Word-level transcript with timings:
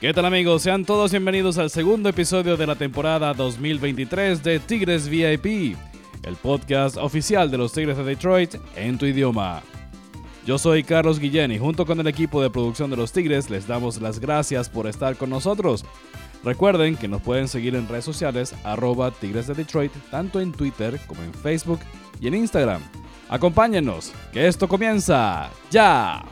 ¿Qué 0.00 0.14
tal 0.14 0.26
amigos? 0.26 0.62
Sean 0.62 0.84
todos 0.84 1.10
bienvenidos 1.10 1.58
al 1.58 1.70
segundo 1.70 2.08
episodio 2.08 2.56
de 2.56 2.68
la 2.68 2.76
temporada 2.76 3.34
2023 3.34 4.44
de 4.44 4.60
Tigres 4.60 5.08
VIP, 5.08 5.76
el 6.22 6.36
podcast 6.36 6.96
oficial 6.96 7.50
de 7.50 7.58
los 7.58 7.72
Tigres 7.72 7.96
de 7.96 8.04
Detroit 8.04 8.54
en 8.76 8.96
tu 8.96 9.06
idioma. 9.06 9.60
Yo 10.46 10.56
soy 10.56 10.84
Carlos 10.84 11.18
Guillén 11.18 11.50
y 11.50 11.58
junto 11.58 11.84
con 11.84 11.98
el 11.98 12.06
equipo 12.06 12.40
de 12.40 12.48
producción 12.48 12.90
de 12.90 12.96
los 12.96 13.10
Tigres 13.10 13.50
les 13.50 13.66
damos 13.66 14.00
las 14.00 14.20
gracias 14.20 14.68
por 14.68 14.86
estar 14.86 15.16
con 15.16 15.30
nosotros. 15.30 15.84
Recuerden 16.44 16.96
que 16.96 17.08
nos 17.08 17.20
pueden 17.20 17.48
seguir 17.48 17.74
en 17.74 17.88
redes 17.88 18.04
sociales 18.04 18.54
arroba 18.62 19.10
Tigres 19.10 19.48
de 19.48 19.54
Detroit, 19.54 19.90
tanto 20.12 20.40
en 20.40 20.52
Twitter 20.52 21.00
como 21.08 21.24
en 21.24 21.34
Facebook 21.34 21.80
y 22.20 22.28
en 22.28 22.36
Instagram. 22.36 22.82
Acompáñenos, 23.28 24.12
que 24.32 24.46
esto 24.46 24.68
comienza 24.68 25.50
ya. 25.72 26.24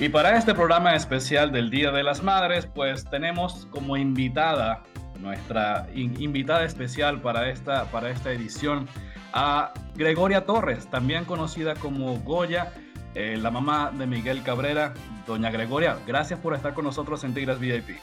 Y 0.00 0.08
para 0.08 0.38
este 0.38 0.54
programa 0.54 0.94
especial 0.94 1.52
del 1.52 1.68
Día 1.68 1.90
de 1.90 2.02
las 2.02 2.22
Madres, 2.22 2.66
pues 2.74 3.04
tenemos 3.04 3.66
como 3.70 3.98
invitada, 3.98 4.82
nuestra 5.18 5.86
invitada 5.94 6.64
especial 6.64 7.20
para 7.20 7.50
esta, 7.50 7.84
para 7.90 8.08
esta 8.08 8.32
edición, 8.32 8.88
a 9.34 9.74
Gregoria 9.96 10.46
Torres, 10.46 10.88
también 10.88 11.26
conocida 11.26 11.74
como 11.74 12.16
Goya, 12.20 12.72
eh, 13.14 13.36
la 13.36 13.50
mamá 13.50 13.92
de 13.92 14.06
Miguel 14.06 14.42
Cabrera. 14.42 14.94
Doña 15.26 15.50
Gregoria, 15.50 15.98
gracias 16.06 16.40
por 16.40 16.54
estar 16.54 16.72
con 16.72 16.86
nosotros 16.86 17.22
en 17.24 17.34
Tigres 17.34 17.60
VIP. 17.60 17.98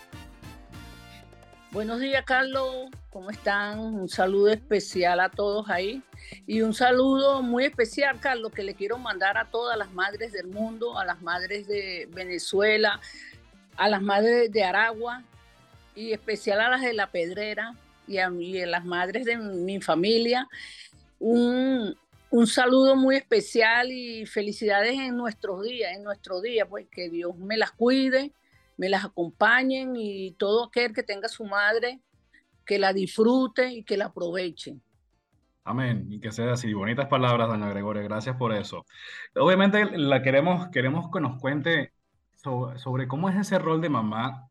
Buenos 1.78 2.00
días, 2.00 2.26
Carlos. 2.26 2.90
¿Cómo 3.12 3.30
están? 3.30 3.78
Un 3.78 4.10
saludo 4.10 4.50
especial 4.50 5.20
a 5.20 5.30
todos 5.30 5.70
ahí. 5.70 6.02
Y 6.48 6.62
un 6.62 6.74
saludo 6.74 7.44
muy 7.44 7.66
especial, 7.66 8.20
Carlos, 8.20 8.52
que 8.52 8.64
le 8.64 8.74
quiero 8.74 8.98
mandar 8.98 9.38
a 9.38 9.46
todas 9.46 9.78
las 9.78 9.94
madres 9.94 10.32
del 10.32 10.48
mundo, 10.48 10.98
a 10.98 11.06
las 11.06 11.22
madres 11.22 11.68
de 11.68 12.10
Venezuela, 12.12 13.00
a 13.76 13.90
las 13.90 14.02
madres 14.02 14.52
de 14.52 14.64
Aragua 14.64 15.22
y 15.94 16.14
especial 16.14 16.62
a 16.62 16.70
las 16.70 16.82
de 16.82 16.94
La 16.94 17.12
Pedrera 17.12 17.76
y 18.08 18.18
a, 18.18 18.32
las 18.66 18.84
madres 18.84 19.26
de 19.26 19.38
mi 19.38 19.80
familia. 19.80 20.48
Un, 21.20 21.96
un 22.32 22.48
saludo 22.48 22.96
muy 22.96 23.18
especial 23.18 23.92
y 23.92 24.26
felicidades 24.26 24.94
en 24.94 25.16
nuestros 25.16 25.62
días, 25.62 25.96
en 25.96 26.02
nuestro 26.02 26.42
día, 26.42 26.66
pues 26.66 26.88
que 26.90 27.08
Dios 27.12 27.38
me 27.38 27.56
las 27.56 27.70
cuide 27.70 28.34
me 28.78 28.90
las 28.90 29.04
acompañen 29.04 29.96
y 29.96 30.32
todo 30.34 30.66
aquel 30.66 30.94
que 30.94 31.04
tenga 31.04 31.28
su 31.28 31.46
madre, 31.46 32.00
que 32.66 32.80
la 32.80 32.94
disfrute 32.94 33.72
y 33.74 33.84
que 33.84 33.98
la 33.98 34.06
aproveche. 34.06 34.78
Amén. 35.64 36.08
Y 36.10 36.22
que 36.22 36.32
sea 36.32 36.54
así. 36.54 36.74
Bonitas 36.74 37.08
palabras, 37.08 37.50
doña 37.50 37.68
Gregoria. 37.70 38.02
Gracias 38.02 38.38
por 38.38 38.54
eso. 38.54 38.86
Obviamente 39.36 39.98
la 39.98 40.22
queremos, 40.22 40.70
queremos 40.70 41.10
que 41.12 41.20
nos 41.20 41.42
cuente 41.42 41.92
sobre, 42.36 43.08
cómo 43.08 43.28
es 43.30 43.36
ese 43.36 43.60
rol 43.60 43.82
de 43.82 43.90
mamá 43.90 44.48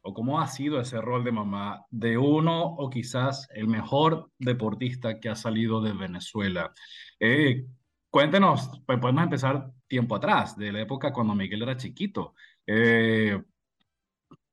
o 0.00 0.14
cómo 0.14 0.40
ha 0.40 0.48
sido 0.48 0.80
ese 0.80 1.00
rol 1.00 1.22
de 1.22 1.30
mamá 1.30 1.84
de 1.90 2.18
uno 2.18 2.64
o 2.64 2.90
quizás 2.90 3.48
el 3.52 3.68
mejor 3.68 4.30
deportista 4.38 5.20
que 5.20 5.28
ha 5.28 5.36
salido 5.36 5.80
de 5.80 5.92
Venezuela. 5.92 6.72
Eh, 7.20 7.66
cuéntenos, 8.10 8.82
pues 8.84 8.98
podemos 8.98 9.22
empezar 9.22 9.70
tiempo 9.86 10.16
atrás, 10.16 10.56
de 10.56 10.72
la 10.72 10.80
época 10.80 11.12
cuando 11.12 11.34
Miguel 11.34 11.62
era 11.62 11.76
chiquito. 11.76 12.34
Eh, 12.66 13.40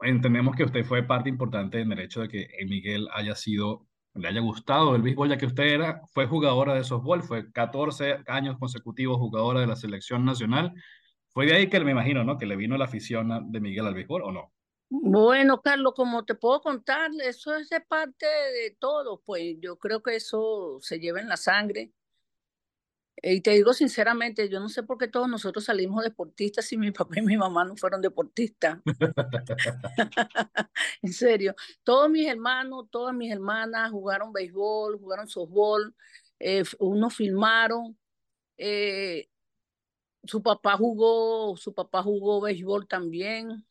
entendemos 0.02 0.56
que 0.56 0.64
usted 0.64 0.84
fue 0.84 1.04
parte 1.04 1.30
importante 1.30 1.80
en 1.80 1.92
el 1.92 2.00
hecho 2.00 2.22
de 2.22 2.30
que 2.30 2.48
Miguel 2.68 3.08
haya 3.14 3.36
sido, 3.36 3.88
le 4.14 4.28
haya 4.28 4.42
gustado 4.42 4.96
el 4.96 5.02
béisbol, 5.02 5.30
ya 5.30 5.38
que 5.38 5.46
usted 5.46 5.64
era, 5.64 6.02
fue 6.14 6.28
jugadora 6.28 6.74
de 6.74 6.84
softball, 6.84 7.24
fue 7.24 7.52
14 7.52 8.24
años 8.28 8.58
consecutivos 8.60 9.18
jugadora 9.18 9.62
de 9.62 9.68
la 9.68 9.76
selección 9.76 10.26
nacional. 10.26 10.74
Fue 11.30 11.46
de 11.46 11.56
ahí 11.56 11.70
que 11.70 11.80
me 11.82 11.92
imagino, 11.92 12.24
¿no? 12.24 12.38
Que 12.38 12.46
le 12.46 12.56
vino 12.56 12.78
la 12.78 12.86
afición 12.86 13.52
de 13.52 13.60
Miguel 13.60 13.88
al 13.88 13.94
béisbol, 13.94 14.22
¿o 14.24 14.32
no? 14.32 14.54
Bueno, 14.90 15.62
Carlos, 15.62 15.94
como 15.96 16.24
te 16.24 16.36
puedo 16.36 16.62
contar, 16.62 17.12
eso 17.24 17.56
es 17.56 17.70
parte 17.88 18.26
de 18.26 18.78
todo, 18.80 19.22
pues 19.26 19.56
yo 19.60 19.78
creo 19.78 20.02
que 20.02 20.16
eso 20.16 20.78
se 20.80 21.00
lleva 21.00 21.20
en 21.20 21.28
la 21.28 21.38
sangre. 21.38 21.92
Y 23.22 23.42
te 23.42 23.52
digo 23.52 23.74
sinceramente, 23.74 24.50
yo 24.50 24.60
no 24.60 24.70
sé 24.70 24.84
por 24.84 24.98
qué 24.98 25.08
todos 25.08 25.30
nosotros 25.30 25.66
salimos 25.66 26.04
deportistas 26.04 26.66
si 26.66 26.78
mi 26.78 26.92
papá 26.92 27.20
y 27.20 27.22
mi 27.22 27.38
mamá 27.38 27.64
no 27.66 27.76
fueron 27.76 28.02
deportistas. 28.02 28.80
en 31.02 31.14
serio, 31.14 31.56
todos 31.84 32.10
mis 32.10 32.28
hermanos, 32.28 32.88
todas 32.90 33.16
mis 33.16 33.32
hermanas 33.32 33.92
jugaron 33.92 34.34
béisbol, 34.34 35.00
jugaron 35.00 35.28
softball, 35.28 35.96
eh, 36.40 36.64
unos 36.80 37.16
filmaron. 37.16 37.98
Eh, 38.58 39.30
su 40.24 40.42
papá 40.42 40.76
jugó, 40.78 41.56
su 41.58 41.74
papá 41.74 42.04
jugó 42.04 42.42
béisbol 42.42 42.88
también. 42.88 43.66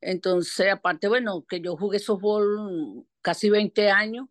Entonces, 0.00 0.72
aparte, 0.72 1.08
bueno, 1.08 1.44
que 1.46 1.60
yo 1.60 1.76
jugué 1.76 1.98
softball 1.98 3.04
casi 3.20 3.50
20 3.50 3.90
años. 3.90 4.28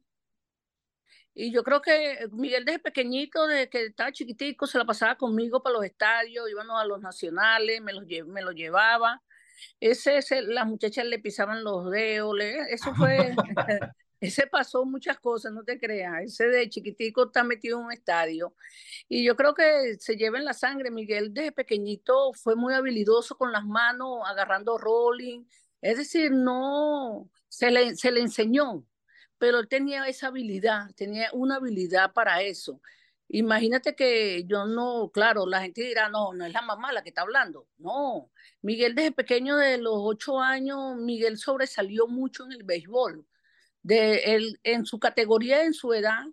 Y 1.40 1.52
yo 1.52 1.64
creo 1.64 1.84
que 1.84 2.28
Miguel 2.32 2.66
desde 2.66 2.80
pequeñito, 2.80 3.46
desde 3.46 3.70
que 3.70 3.86
estaba 3.86 4.12
chiquitico, 4.12 4.66
se 4.66 4.80
la 4.80 4.86
pasaba 4.86 5.18
conmigo 5.18 5.62
para 5.62 5.76
los 5.76 5.86
estadios, 5.86 6.50
íbamos 6.50 6.82
a 6.82 6.86
los 6.86 7.00
nacionales, 7.00 7.80
me 7.80 7.94
los, 7.94 8.06
me 8.26 8.42
lo 8.42 8.54
llevaba. 8.54 9.22
Ese, 9.80 10.18
ese, 10.18 10.42
las 10.42 10.66
muchachas 10.66 11.06
le 11.06 11.20
pisaban 11.20 11.64
los 11.64 11.92
dedos, 11.92 12.40
eso 12.72 12.92
fue, 12.96 13.36
ese 14.20 14.48
pasó 14.48 14.84
muchas 14.84 15.20
cosas, 15.20 15.54
no 15.54 15.64
te 15.64 15.80
creas. 15.80 16.24
Ese 16.24 16.48
de 16.48 16.70
chiquitico 16.70 17.28
está 17.28 17.44
metido 17.44 17.78
en 17.78 17.86
un 17.86 17.92
estadio. 17.92 18.56
Y 19.08 19.24
yo 19.24 19.36
creo 19.36 19.54
que 19.54 19.98
se 20.00 20.16
lleva 20.16 20.40
en 20.40 20.46
la 20.46 20.54
sangre. 20.54 20.90
Miguel 20.90 21.36
desde 21.36 21.52
pequeñito 21.52 22.34
fue 22.34 22.56
muy 22.56 22.74
habilidoso 22.74 23.38
con 23.38 23.52
las 23.52 23.64
manos, 23.64 24.22
agarrando 24.26 24.80
rolling. 24.80 25.46
Es 25.82 25.98
decir, 25.98 26.32
no, 26.32 27.30
se 27.48 27.70
le, 27.70 27.96
se 27.96 28.12
le 28.12 28.22
enseñó 28.22 28.84
pero 29.38 29.60
él 29.60 29.68
tenía 29.68 30.08
esa 30.08 30.28
habilidad, 30.28 30.94
tenía 30.96 31.30
una 31.34 31.56
habilidad 31.56 32.14
para 32.14 32.42
eso. 32.42 32.82
Imagínate 33.30 33.96
que 33.96 34.46
yo 34.46 34.66
no, 34.66 35.12
claro, 35.14 35.46
la 35.46 35.62
gente 35.62 35.82
dirá, 35.82 36.10
no, 36.10 36.34
no 36.34 36.46
es 36.46 36.54
la 36.54 36.62
mamá 36.62 36.94
la 36.94 37.04
que 37.04 37.10
está 37.10 37.22
hablando. 37.24 37.68
No, 37.78 38.32
Miguel 38.62 38.96
desde 38.96 39.12
pequeño, 39.12 39.58
de 39.58 39.78
los 39.78 39.96
ocho 39.98 40.40
años, 40.40 40.96
Miguel 40.98 41.38
sobresalió 41.38 42.08
mucho 42.08 42.46
en 42.46 42.54
el 42.54 42.64
béisbol. 42.64 43.26
De 43.84 44.36
él, 44.36 44.60
en 44.64 44.86
su 44.86 45.00
categoría, 45.00 45.64
en 45.64 45.74
su 45.74 45.94
edad, 45.94 46.26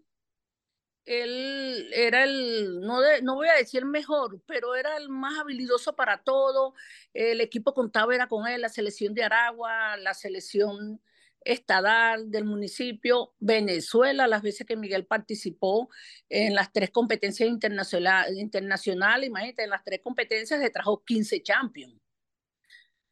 él 1.05 1.91
era 1.93 2.25
el, 2.25 2.81
no, 2.81 3.01
no 3.23 3.35
voy 3.35 3.49
a 3.49 3.55
decir 3.55 3.81
el 3.81 3.89
mejor, 3.89 4.41
pero 4.47 4.75
era 4.75 4.97
el 4.97 5.09
más 5.09 5.39
habilidoso 5.39 5.95
para 5.95 6.23
todo. 6.23 6.75
El 7.13 7.41
equipo 7.41 7.75
contaba 7.75 8.15
era 8.15 8.29
con 8.29 8.47
él, 8.49 8.63
la 8.63 8.69
selección 8.69 9.15
de 9.15 9.25
Aragua, 9.25 9.97
la 9.99 10.15
selección 10.15 11.01
estadal 11.45 12.31
del 12.31 12.45
municipio, 12.45 13.35
Venezuela, 13.39 14.27
las 14.27 14.43
veces 14.43 14.67
que 14.67 14.77
Miguel 14.77 15.07
participó 15.07 15.89
en 16.29 16.55
las 16.55 16.73
tres 16.73 16.91
competencias 16.91 17.49
internacionales, 17.49 18.37
internacional, 18.39 19.25
imagínate, 19.25 19.65
en 19.65 19.71
las 19.71 19.85
tres 19.85 20.01
competencias 20.03 20.61
se 20.61 20.71
trajo 20.71 21.05
15 21.05 21.43
champions. 21.43 21.95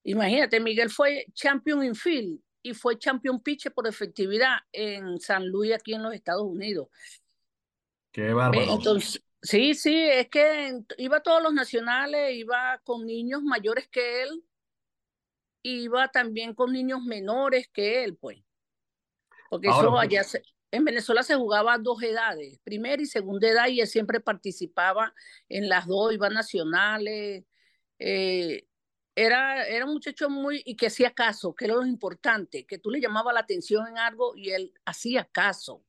Imagínate, 0.04 0.58
Miguel 0.60 0.90
fue 0.90 1.26
champion 1.34 1.84
in 1.84 1.94
field 1.94 2.40
y 2.62 2.74
fue 2.74 2.98
champion 2.98 3.40
pitch 3.40 3.70
por 3.70 3.86
efectividad 3.86 4.58
en 4.72 5.20
San 5.20 5.46
Luis, 5.46 5.74
aquí 5.74 5.94
en 5.94 6.02
los 6.02 6.14
Estados 6.14 6.42
Unidos. 6.42 6.88
Qué 8.10 8.32
bárbaro. 8.32 8.74
Entonces, 8.74 9.22
sí, 9.40 9.74
sí, 9.74 9.94
es 9.94 10.28
que 10.28 10.80
iba 10.98 11.18
a 11.18 11.22
todos 11.22 11.42
los 11.42 11.52
nacionales, 11.52 12.34
iba 12.34 12.80
con 12.84 13.06
niños 13.06 13.42
mayores 13.42 13.88
que 13.88 14.22
él, 14.22 14.44
iba 15.62 16.08
también 16.08 16.54
con 16.54 16.72
niños 16.72 17.02
menores 17.02 17.68
que 17.72 18.04
él, 18.04 18.16
pues. 18.16 18.38
Porque 19.50 19.68
eso 19.68 19.90
pues 19.90 20.02
allá 20.02 20.22
en 20.72 20.84
Venezuela 20.84 21.22
se 21.22 21.34
jugaba 21.34 21.74
a 21.74 21.78
dos 21.78 22.02
edades, 22.02 22.58
primera 22.64 23.00
y 23.00 23.06
segunda 23.06 23.46
edad, 23.46 23.68
y 23.68 23.80
él 23.80 23.86
siempre 23.86 24.20
participaba 24.20 25.14
en 25.48 25.68
las 25.68 25.86
dos, 25.86 26.14
iba 26.14 26.30
nacionales. 26.30 27.44
Eh, 27.98 28.66
era, 29.14 29.66
era 29.66 29.84
un 29.84 29.92
muchacho 29.92 30.30
muy, 30.30 30.62
y 30.64 30.74
que 30.74 30.86
hacía 30.86 31.10
caso, 31.10 31.54
que 31.54 31.66
era 31.66 31.74
lo 31.74 31.84
importante, 31.84 32.64
que 32.64 32.78
tú 32.78 32.90
le 32.90 33.00
llamabas 33.00 33.34
la 33.34 33.40
atención 33.40 33.86
en 33.86 33.98
algo 33.98 34.34
y 34.34 34.50
él 34.52 34.72
hacía 34.86 35.28
caso, 35.30 35.84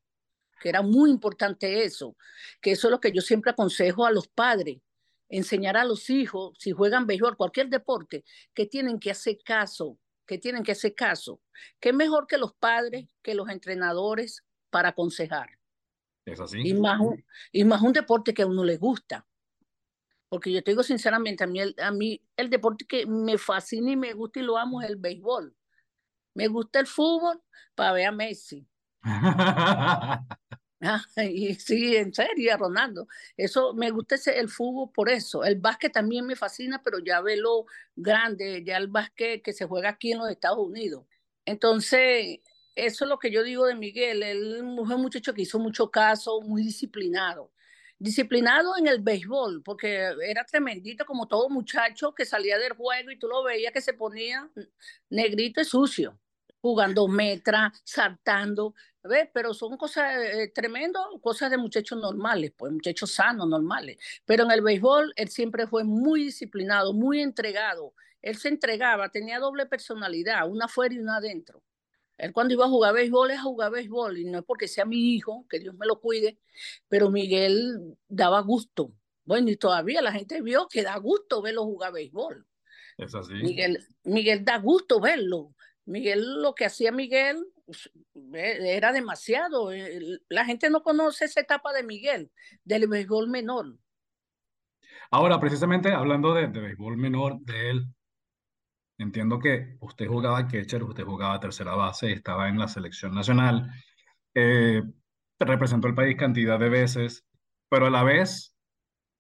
que 0.60 0.68
era 0.68 0.82
muy 0.82 1.10
importante 1.10 1.86
eso, 1.86 2.18
que 2.62 2.72
eso 2.72 2.88
es 2.88 2.92
lo 2.92 3.00
que 3.00 3.14
yo 3.14 3.22
siempre 3.22 3.52
aconsejo 3.52 4.06
a 4.06 4.12
los 4.12 4.28
padres, 4.28 4.80
enseñar 5.38 5.76
a 5.78 5.84
los 5.84 6.12
hijos, 6.12 6.56
si 6.60 6.72
juegan 6.72 7.08
béisbol, 7.08 7.36
cualquier 7.36 7.68
deporte, 7.68 8.24
que 8.54 8.68
tienen 8.68 9.00
que 9.00 9.10
hacer 9.10 9.38
caso, 9.44 9.98
que 10.28 10.38
tienen 10.38 10.64
que 10.64 10.74
hacer 10.74 10.94
caso. 10.94 11.42
¿Qué 11.80 11.92
mejor 11.92 12.28
que 12.28 12.38
los 12.38 12.54
padres, 12.54 13.08
que 13.24 13.34
los 13.34 13.50
entrenadores 13.50 14.44
para 14.70 14.90
aconsejar? 14.90 15.50
Es 16.26 16.40
así. 16.40 16.62
Y 16.64 16.76
más 16.76 17.00
un, 17.00 17.26
y 17.52 17.64
más 17.64 17.82
un 17.82 17.94
deporte 17.94 18.34
que 18.34 18.44
a 18.44 18.48
uno 18.48 18.64
le 18.64 18.78
gusta. 18.78 19.26
Porque 20.30 20.52
yo 20.52 20.64
te 20.64 20.72
digo 20.72 20.84
sinceramente, 20.84 21.44
a 21.44 21.48
mí, 21.48 21.60
el, 21.60 21.76
a 21.80 21.92
mí 21.92 22.22
el 22.38 22.52
deporte 22.52 22.86
que 22.86 23.08
me 23.08 23.40
fascina 23.40 23.92
y 23.92 23.96
me 23.96 24.14
gusta 24.14 24.40
y 24.40 24.44
lo 24.44 24.58
amo 24.58 24.84
es 24.84 24.90
el 24.90 24.98
béisbol. 24.98 25.56
Me 26.36 26.48
gusta 26.48 26.80
el 26.80 26.88
fútbol 26.88 27.42
para 27.74 27.94
ver 27.94 28.06
a 28.06 28.12
Messi. 28.12 28.68
Y 31.18 31.56
sí, 31.56 31.96
en 31.96 32.14
serio, 32.14 32.58
Ronaldo. 32.58 33.08
Eso 33.38 33.74
me 33.74 33.92
gusta 33.92 34.16
ese, 34.16 34.40
el 34.40 34.50
fútbol 34.50 34.92
por 34.94 35.10
eso. 35.10 35.44
El 35.44 35.60
básquet 35.60 35.92
también 35.94 36.26
me 36.26 36.36
fascina, 36.36 36.82
pero 36.84 37.00
ya 37.00 37.22
ve 37.22 37.38
lo 37.38 37.66
grande, 37.96 38.64
ya 38.66 38.78
el 38.78 38.88
básquet 38.88 39.42
que 39.42 39.54
se 39.54 39.66
juega 39.66 39.90
aquí 39.90 40.12
en 40.12 40.20
los 40.20 40.30
Estados 40.30 40.60
Unidos. 40.60 41.06
Entonces, 41.46 42.40
eso 42.76 43.06
es 43.06 43.10
lo 43.10 43.20
que 43.20 43.32
yo 43.32 43.44
digo 43.44 43.66
de 43.66 43.76
Miguel. 43.76 44.24
Él 44.24 44.56
es 44.56 44.62
un 44.62 44.76
muchacho 45.02 45.34
que 45.34 45.44
hizo 45.44 45.60
mucho 45.60 45.90
caso, 45.92 46.42
muy 46.42 46.64
disciplinado. 46.64 47.52
Disciplinado 48.00 48.78
en 48.78 48.88
el 48.88 49.00
béisbol, 49.02 49.64
porque 49.64 50.10
era 50.28 50.44
tremendito 50.46 51.06
como 51.06 51.28
todo 51.28 51.50
muchacho 51.50 52.14
que 52.14 52.26
salía 52.26 52.58
del 52.58 52.74
juego 52.74 53.12
y 53.12 53.20
tú 53.20 53.28
lo 53.28 53.44
veías 53.44 53.72
que 53.72 53.82
se 53.82 53.94
ponía 53.94 54.50
negrito 55.10 55.62
y 55.62 55.66
sucio 55.66 56.20
jugando 56.64 57.10
metra, 57.10 57.74
saltando, 57.84 58.74
¿ves? 59.04 59.30
Pero 59.34 59.54
son 59.54 59.78
cosas 59.78 60.18
eh, 60.18 60.52
tremendas, 60.54 61.04
cosas 61.22 61.52
de 61.52 61.58
muchachos 61.58 62.00
normales, 62.00 62.54
pues 62.56 62.72
muchachos 62.72 63.12
sanos, 63.12 63.48
normales. 63.48 63.98
Pero 64.26 64.44
en 64.46 64.52
el 64.52 64.62
béisbol 64.62 65.14
él 65.16 65.30
siempre 65.30 65.68
fue 65.68 65.84
muy 65.84 66.26
disciplinado, 66.26 66.94
muy 66.94 67.22
entregado. 67.22 67.94
Él 68.22 68.38
se 68.38 68.48
entregaba, 68.48 69.10
tenía 69.10 69.40
doble 69.40 69.66
personalidad, 69.66 70.50
una 70.50 70.66
afuera 70.66 70.96
y 70.96 71.00
una 71.00 71.18
adentro. 71.18 71.62
Él 72.18 72.32
cuando 72.32 72.54
iba 72.54 72.66
a 72.66 72.70
jugar 72.70 72.94
béisbol 72.94 73.32
es 73.32 73.40
a 73.40 73.44
jugar 73.44 73.72
béisbol 73.72 74.18
y 74.18 74.26
no 74.26 74.40
es 74.40 74.46
porque 74.46 74.68
sea 74.68 74.86
mi 74.86 75.14
hijo, 75.14 75.46
que 75.50 75.60
Dios 75.60 75.76
me 75.76 75.86
lo 75.86 76.00
cuide, 76.00 76.40
pero 76.88 77.10
Miguel 77.10 77.98
daba 78.08 78.42
gusto. 78.42 78.94
Bueno, 79.26 79.50
y 79.50 79.58
todavía 79.58 80.02
la 80.02 80.12
gente 80.12 80.42
vio 80.42 80.68
que 80.68 80.84
da 80.84 80.98
gusto 80.98 81.42
verlo 81.42 81.64
jugar 81.64 81.94
béisbol. 81.94 82.46
Es 82.98 83.16
así. 83.16 83.34
Miguel, 83.34 83.86
Miguel 84.04 84.46
da 84.46 84.58
gusto 84.58 85.00
verlo. 85.00 85.56
Miguel, 85.86 86.42
lo 86.42 86.56
que 86.56 86.66
hacía 86.66 86.92
Miguel 86.92 87.46
era 88.34 88.92
demasiado. 88.92 89.72
Eh, 89.72 90.20
la 90.30 90.46
gente 90.46 90.70
no 90.70 90.84
conoce 90.84 91.26
esa 91.26 91.42
etapa 91.42 91.74
de 91.74 91.84
Miguel, 91.84 92.32
del 92.64 92.88
béisbol 92.88 93.30
menor. 93.30 93.78
Ahora, 95.12 95.40
precisamente 95.40 95.92
hablando 95.94 96.34
de, 96.34 96.48
béisbol 96.48 96.98
menor, 96.98 97.40
de 97.42 97.70
él, 97.70 97.88
entiendo 98.98 99.40
que 99.40 99.78
usted 99.80 100.08
jugaba 100.08 100.48
catcher, 100.48 100.84
usted 100.84 101.04
jugaba 101.04 101.40
tercera 101.40 101.76
base, 101.76 102.12
estaba 102.12 102.50
en 102.50 102.58
la 102.58 102.68
selección 102.68 103.14
nacional, 103.14 103.70
eh, 104.34 104.82
representó 105.40 105.88
el 105.88 105.96
país 105.96 106.16
cantidad 106.18 106.60
de 106.60 106.70
veces, 106.70 107.26
pero 107.70 107.88
a 107.88 107.92
la 107.92 108.04
vez 108.04 108.56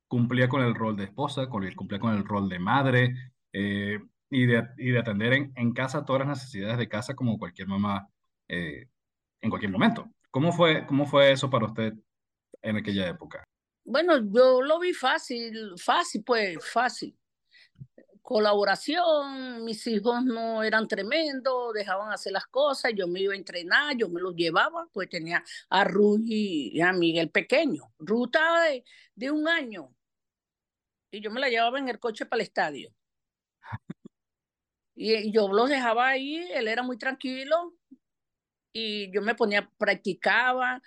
cumplía 0.07 0.47
con 0.49 0.61
el 0.61 0.75
rol 0.75 0.95
de 0.95 1.05
esposa, 1.05 1.47
cumplía 1.47 1.99
con 1.99 2.15
el 2.15 2.25
rol 2.25 2.49
de 2.49 2.59
madre. 2.59 3.15
Eh, 3.51 3.99
y 4.35 4.47
de, 4.47 4.97
atender 4.97 5.33
en, 5.33 5.53
en, 5.55 5.73
casa 5.73 6.05
todas 6.05 6.21
las 6.21 6.39
necesidades 6.39 6.79
de 6.79 6.89
casa 6.89 7.13
como 7.13 7.37
cualquier 7.37 7.67
mamá 7.67 8.09
eh, 8.47 8.87
en 9.41 9.49
cualquier 9.49 9.71
momento. 9.71 10.09
¿Cómo 10.31 10.51
fue, 10.51 10.85
¿Cómo 10.85 11.05
fue 11.05 11.31
eso 11.31 11.49
para 11.49 11.65
usted 11.65 11.93
en 12.61 12.77
aquella 12.77 13.07
época? 13.07 13.43
Bueno, 13.85 14.17
yo 14.17 14.61
lo 14.61 14.79
vi 14.79 14.93
fácil, 14.93 15.73
fácil, 15.77 16.23
pues, 16.23 16.57
fácil. 16.71 17.17
Colaboración, 18.21 19.65
mis 19.65 19.85
hijos 19.87 20.23
no 20.23 20.63
eran 20.63 20.87
tremendos, 20.87 21.73
dejaban 21.73 22.13
hacer 22.13 22.31
las 22.31 22.47
cosas, 22.47 22.93
yo 22.95 23.07
me 23.07 23.19
iba 23.19 23.33
a 23.33 23.37
entrenar, 23.37 23.97
yo 23.97 24.07
me 24.07 24.21
los 24.21 24.33
llevaba, 24.33 24.87
pues 24.93 25.09
tenía 25.09 25.43
a 25.69 25.83
Ruth 25.83 26.21
y 26.23 26.79
a 26.79 26.93
Miguel 26.93 27.29
pequeño. 27.29 27.93
Estaba 27.99 28.63
de, 28.63 28.85
de 29.15 29.29
un 29.29 29.47
año 29.47 29.93
y 31.13 31.21
yo 31.21 31.29
me 31.29 31.39
la 31.39 31.47
llevaba 31.47 31.77
en 31.77 31.89
el 31.89 31.99
coche 31.99 32.25
para 32.25 32.41
el 32.41 32.47
estadio. 32.47 32.93
Y, 34.95 35.31
yo 35.31 35.51
los 35.51 35.69
dejaba 35.69 36.07
ahí, 36.07 36.35
él 36.53 36.67
era 36.67 36.83
muy 36.83 36.99
tranquilo 36.99 37.73
y 38.73 39.11
yo 39.13 39.21
me 39.21 39.35
ponía, 39.35 39.69
practicaba, 39.77 40.81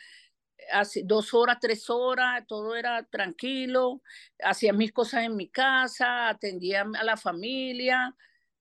hace 0.72 1.02
dos 1.04 1.32
horas, 1.32 1.58
tres 1.60 1.88
horas, 1.88 2.44
todo 2.46 2.74
era 2.74 3.04
tranquilo, 3.04 4.02
hacía 4.42 4.72
mis 4.72 4.92
cosas 4.92 5.24
en 5.24 5.36
mi 5.36 5.48
casa, 5.48 6.28
atendía 6.28 6.84
a 6.98 7.04
la 7.04 7.16
familia, 7.16 8.14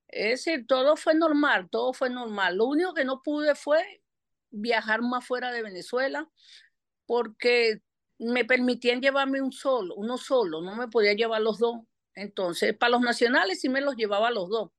es 0.07 0.45
decir, 0.45 0.67
todo 0.67 0.95
fue 0.95 1.15
normal, 1.15 1.69
todo 1.69 1.93
fue 1.93 2.09
normal. 2.09 2.57
Lo 2.57 2.65
único 2.65 2.93
que 2.93 3.05
no 3.05 3.21
pude 3.23 3.55
fue 3.55 4.01
viajar 4.51 5.01
más 5.01 5.25
fuera 5.25 5.51
de 5.51 5.63
Venezuela 5.63 6.29
porque 7.07 7.81
me 8.19 8.45
permitían 8.45 9.01
llevarme 9.01 9.41
un 9.41 9.51
solo, 9.51 9.95
uno 9.95 10.17
solo, 10.17 10.61
no 10.61 10.75
me 10.75 10.87
podía 10.87 11.13
llevar 11.13 11.41
los 11.41 11.59
dos. 11.59 11.81
Entonces, 12.13 12.77
para 12.77 12.91
los 12.91 13.01
nacionales 13.01 13.59
sí 13.61 13.69
me 13.69 13.81
los 13.81 13.95
llevaba 13.95 14.31
los 14.31 14.49
dos 14.49 14.71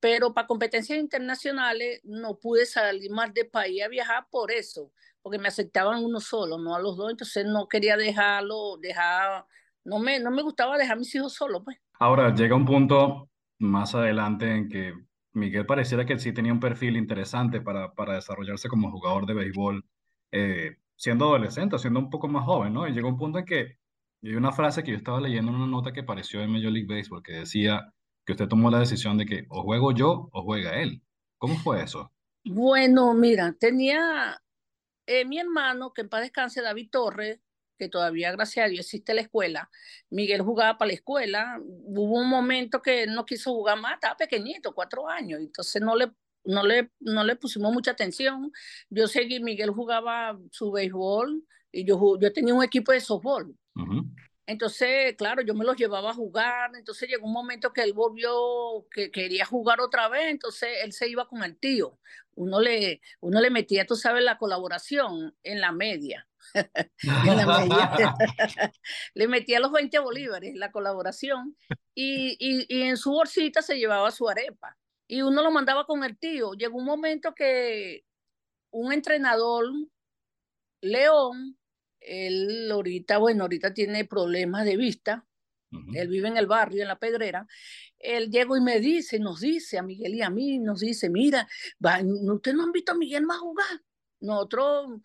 pero 0.00 0.32
para 0.32 0.46
competencias 0.46 0.98
internacionales 0.98 2.00
no 2.04 2.38
pude 2.38 2.66
salir 2.66 3.10
más 3.10 3.32
de 3.34 3.44
país 3.44 3.82
a 3.82 3.88
viajar 3.88 4.26
por 4.30 4.50
eso, 4.50 4.92
porque 5.22 5.38
me 5.38 5.48
aceptaban 5.48 6.02
uno 6.02 6.20
solo, 6.20 6.58
no 6.58 6.74
a 6.74 6.80
los 6.80 6.96
dos, 6.96 7.10
entonces 7.10 7.44
no 7.46 7.68
quería 7.68 7.96
dejarlo, 7.96 8.78
dejar, 8.78 9.44
no 9.84 9.98
me, 9.98 10.18
no 10.18 10.30
me 10.30 10.42
gustaba 10.42 10.78
dejar 10.78 10.96
a 10.96 10.98
mis 10.98 11.14
hijos 11.14 11.34
solos, 11.34 11.62
pues. 11.64 11.78
Ahora, 11.98 12.34
llega 12.34 12.56
un 12.56 12.64
punto 12.64 13.28
más 13.58 13.94
adelante 13.94 14.50
en 14.50 14.68
que 14.70 14.94
Miguel 15.32 15.66
pareciera 15.66 16.06
que 16.06 16.18
sí 16.18 16.32
tenía 16.32 16.52
un 16.52 16.60
perfil 16.60 16.96
interesante 16.96 17.60
para, 17.60 17.92
para 17.92 18.14
desarrollarse 18.14 18.68
como 18.68 18.90
jugador 18.90 19.26
de 19.26 19.34
béisbol, 19.34 19.84
eh, 20.32 20.76
siendo 20.96 21.26
adolescente, 21.26 21.78
siendo 21.78 22.00
un 22.00 22.10
poco 22.10 22.26
más 22.28 22.44
joven, 22.44 22.72
¿no? 22.72 22.88
Y 22.88 22.92
llegó 22.92 23.08
un 23.08 23.18
punto 23.18 23.38
en 23.38 23.44
que, 23.44 23.78
hay 24.22 24.34
una 24.34 24.52
frase 24.52 24.82
que 24.82 24.90
yo 24.90 24.96
estaba 24.98 25.20
leyendo 25.20 25.50
en 25.50 25.56
una 25.56 25.66
nota 25.66 25.92
que 25.92 26.00
apareció 26.00 26.42
en 26.42 26.50
Major 26.50 26.70
League 26.70 26.86
Baseball, 26.86 27.22
que 27.22 27.32
decía, 27.32 27.92
que 28.30 28.34
usted 28.34 28.48
tomó 28.48 28.70
la 28.70 28.78
decisión 28.78 29.18
de 29.18 29.26
que 29.26 29.46
o 29.48 29.64
juego 29.64 29.92
yo 29.92 30.28
o 30.30 30.42
juega 30.44 30.80
él. 30.80 31.02
¿Cómo 31.36 31.56
fue 31.56 31.82
eso? 31.82 32.12
Bueno, 32.44 33.12
mira, 33.12 33.56
tenía 33.58 34.40
eh, 35.06 35.24
mi 35.24 35.40
hermano, 35.40 35.92
que 35.92 36.02
en 36.02 36.08
paz 36.08 36.20
descanse, 36.20 36.62
David 36.62 36.90
Torres, 36.92 37.40
que 37.76 37.88
todavía, 37.88 38.30
gracias 38.30 38.66
a 38.66 38.68
Dios, 38.68 38.86
existe 38.86 39.14
la 39.14 39.22
escuela. 39.22 39.68
Miguel 40.10 40.42
jugaba 40.42 40.78
para 40.78 40.88
la 40.88 40.94
escuela. 40.94 41.60
Hubo 41.60 42.20
un 42.20 42.28
momento 42.28 42.80
que 42.80 43.08
no 43.08 43.26
quiso 43.26 43.52
jugar 43.52 43.80
más, 43.80 43.94
estaba 43.94 44.16
pequeñito, 44.16 44.74
cuatro 44.74 45.08
años, 45.08 45.40
entonces 45.40 45.82
no 45.82 45.96
le, 45.96 46.12
no 46.44 46.62
le, 46.62 46.92
no 47.00 47.24
le 47.24 47.34
pusimos 47.34 47.72
mucha 47.72 47.90
atención. 47.90 48.52
Yo 48.90 49.08
seguí, 49.08 49.40
Miguel 49.40 49.70
jugaba 49.70 50.38
su 50.52 50.70
béisbol 50.70 51.42
y 51.72 51.84
yo, 51.84 52.16
yo 52.20 52.32
tenía 52.32 52.54
un 52.54 52.62
equipo 52.62 52.92
de 52.92 53.00
softball. 53.00 53.56
Entonces, 54.50 55.14
claro, 55.16 55.42
yo 55.42 55.54
me 55.54 55.64
los 55.64 55.76
llevaba 55.76 56.10
a 56.10 56.14
jugar, 56.14 56.72
entonces 56.74 57.08
llegó 57.08 57.24
un 57.24 57.32
momento 57.32 57.72
que 57.72 57.82
él 57.82 57.92
volvió, 57.92 58.84
que 58.90 59.12
quería 59.12 59.44
jugar 59.44 59.80
otra 59.80 60.08
vez, 60.08 60.28
entonces 60.28 60.70
él 60.82 60.92
se 60.92 61.08
iba 61.08 61.28
con 61.28 61.44
el 61.44 61.56
tío. 61.56 62.00
Uno 62.34 62.58
le, 62.58 63.00
uno 63.20 63.40
le 63.40 63.48
metía, 63.48 63.86
tú 63.86 63.94
sabes, 63.94 64.24
la 64.24 64.38
colaboración 64.38 65.36
en 65.44 65.60
la 65.60 65.70
media. 65.70 66.26
le 69.14 69.28
metía 69.28 69.60
los 69.60 69.70
20 69.70 70.00
bolívares, 70.00 70.56
la 70.56 70.72
colaboración, 70.72 71.56
y, 71.94 72.36
y, 72.40 72.66
y 72.68 72.82
en 72.82 72.96
su 72.96 73.12
bolsita 73.12 73.62
se 73.62 73.78
llevaba 73.78 74.10
su 74.10 74.28
arepa. 74.28 74.76
Y 75.06 75.22
uno 75.22 75.44
lo 75.44 75.52
mandaba 75.52 75.86
con 75.86 76.02
el 76.02 76.18
tío. 76.18 76.54
Llegó 76.54 76.76
un 76.76 76.86
momento 76.86 77.36
que 77.36 78.04
un 78.72 78.92
entrenador, 78.92 79.66
León, 80.80 81.56
él 82.00 82.70
ahorita, 82.70 83.18
bueno, 83.18 83.44
ahorita 83.44 83.74
tiene 83.74 84.04
problemas 84.04 84.64
de 84.64 84.76
vista, 84.76 85.26
él 85.94 86.08
vive 86.08 86.26
en 86.26 86.36
el 86.36 86.46
barrio, 86.46 86.82
en 86.82 86.88
la 86.88 86.98
Pedrera, 86.98 87.46
él 87.98 88.30
llegó 88.30 88.56
y 88.56 88.60
me 88.60 88.80
dice, 88.80 89.20
nos 89.20 89.40
dice 89.40 89.78
a 89.78 89.82
Miguel 89.82 90.14
y 90.14 90.22
a 90.22 90.30
mí, 90.30 90.58
nos 90.58 90.80
dice, 90.80 91.08
mira, 91.10 91.46
ustedes 91.78 92.56
no 92.56 92.64
han 92.64 92.72
visto 92.72 92.92
a 92.92 92.96
Miguel 92.96 93.24
más 93.24 93.38
jugar. 93.38 93.80
Nosotros, 94.20 95.00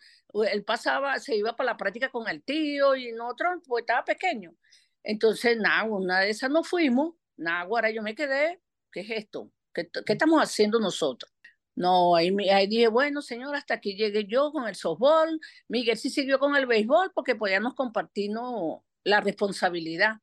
él 0.51 0.63
pasaba, 0.63 1.19
se 1.19 1.35
iba 1.35 1.55
para 1.55 1.71
la 1.71 1.77
práctica 1.77 2.09
con 2.09 2.27
el 2.27 2.43
tío 2.43 2.95
y 2.95 3.11
nosotros, 3.11 3.61
pues 3.67 3.83
estaba 3.83 4.03
pequeño. 4.03 4.55
Entonces, 5.03 5.57
nada, 5.57 5.83
una 5.83 6.21
de 6.21 6.31
esas 6.31 6.49
no 6.49 6.63
fuimos, 6.63 7.13
nada, 7.37 7.61
ahora 7.61 7.91
yo 7.91 8.01
me 8.01 8.15
quedé, 8.15 8.61
¿qué 8.91 9.01
es 9.01 9.11
esto? 9.11 9.51
¿Qué, 9.71 9.87
qué 10.05 10.13
estamos 10.13 10.41
haciendo 10.41 10.79
nosotros? 10.79 11.31
No, 11.75 12.15
ahí, 12.15 12.31
dije, 12.67 12.87
bueno, 12.87 13.21
señor, 13.21 13.55
hasta 13.55 13.75
aquí 13.75 13.95
llegué 13.95 14.25
yo 14.25 14.51
con 14.51 14.67
el 14.67 14.75
softball. 14.75 15.39
Miguel 15.67 15.97
sí 15.97 16.09
siguió 16.09 16.39
con 16.39 16.55
el 16.55 16.65
béisbol 16.65 17.11
porque 17.13 17.35
podíamos 17.35 17.73
compartirnos 17.75 18.79
la 19.03 19.21
responsabilidad. 19.21 20.15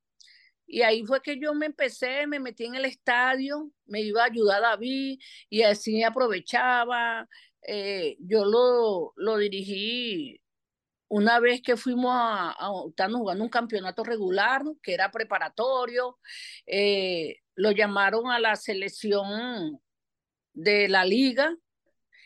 Y 0.66 0.82
ahí 0.82 1.04
fue 1.04 1.20
que 1.22 1.38
yo 1.38 1.54
me 1.54 1.66
empecé, 1.66 2.26
me 2.26 2.40
metí 2.40 2.64
en 2.64 2.76
el 2.76 2.86
estadio, 2.86 3.70
me 3.86 4.00
iba 4.00 4.22
a 4.22 4.26
ayudar 4.26 4.64
a 4.64 4.68
David 4.70 5.20
y 5.50 5.62
así 5.62 6.02
aprovechaba. 6.02 7.28
Eh, 7.66 8.16
yo 8.20 8.44
lo, 8.46 9.12
lo 9.16 9.36
dirigí 9.36 10.40
una 11.12 11.40
vez 11.40 11.60
que 11.60 11.76
fuimos 11.76 12.10
a, 12.14 12.52
a, 12.58 13.10
jugando 13.10 13.44
un 13.44 13.50
campeonato 13.50 14.02
regular, 14.02 14.62
que 14.82 14.94
era 14.94 15.10
preparatorio, 15.10 16.18
eh, 16.66 17.36
lo 17.54 17.70
llamaron 17.70 18.30
a 18.30 18.40
la 18.40 18.56
selección 18.56 19.78
de 20.52 20.88
la 20.88 21.04
liga 21.04 21.56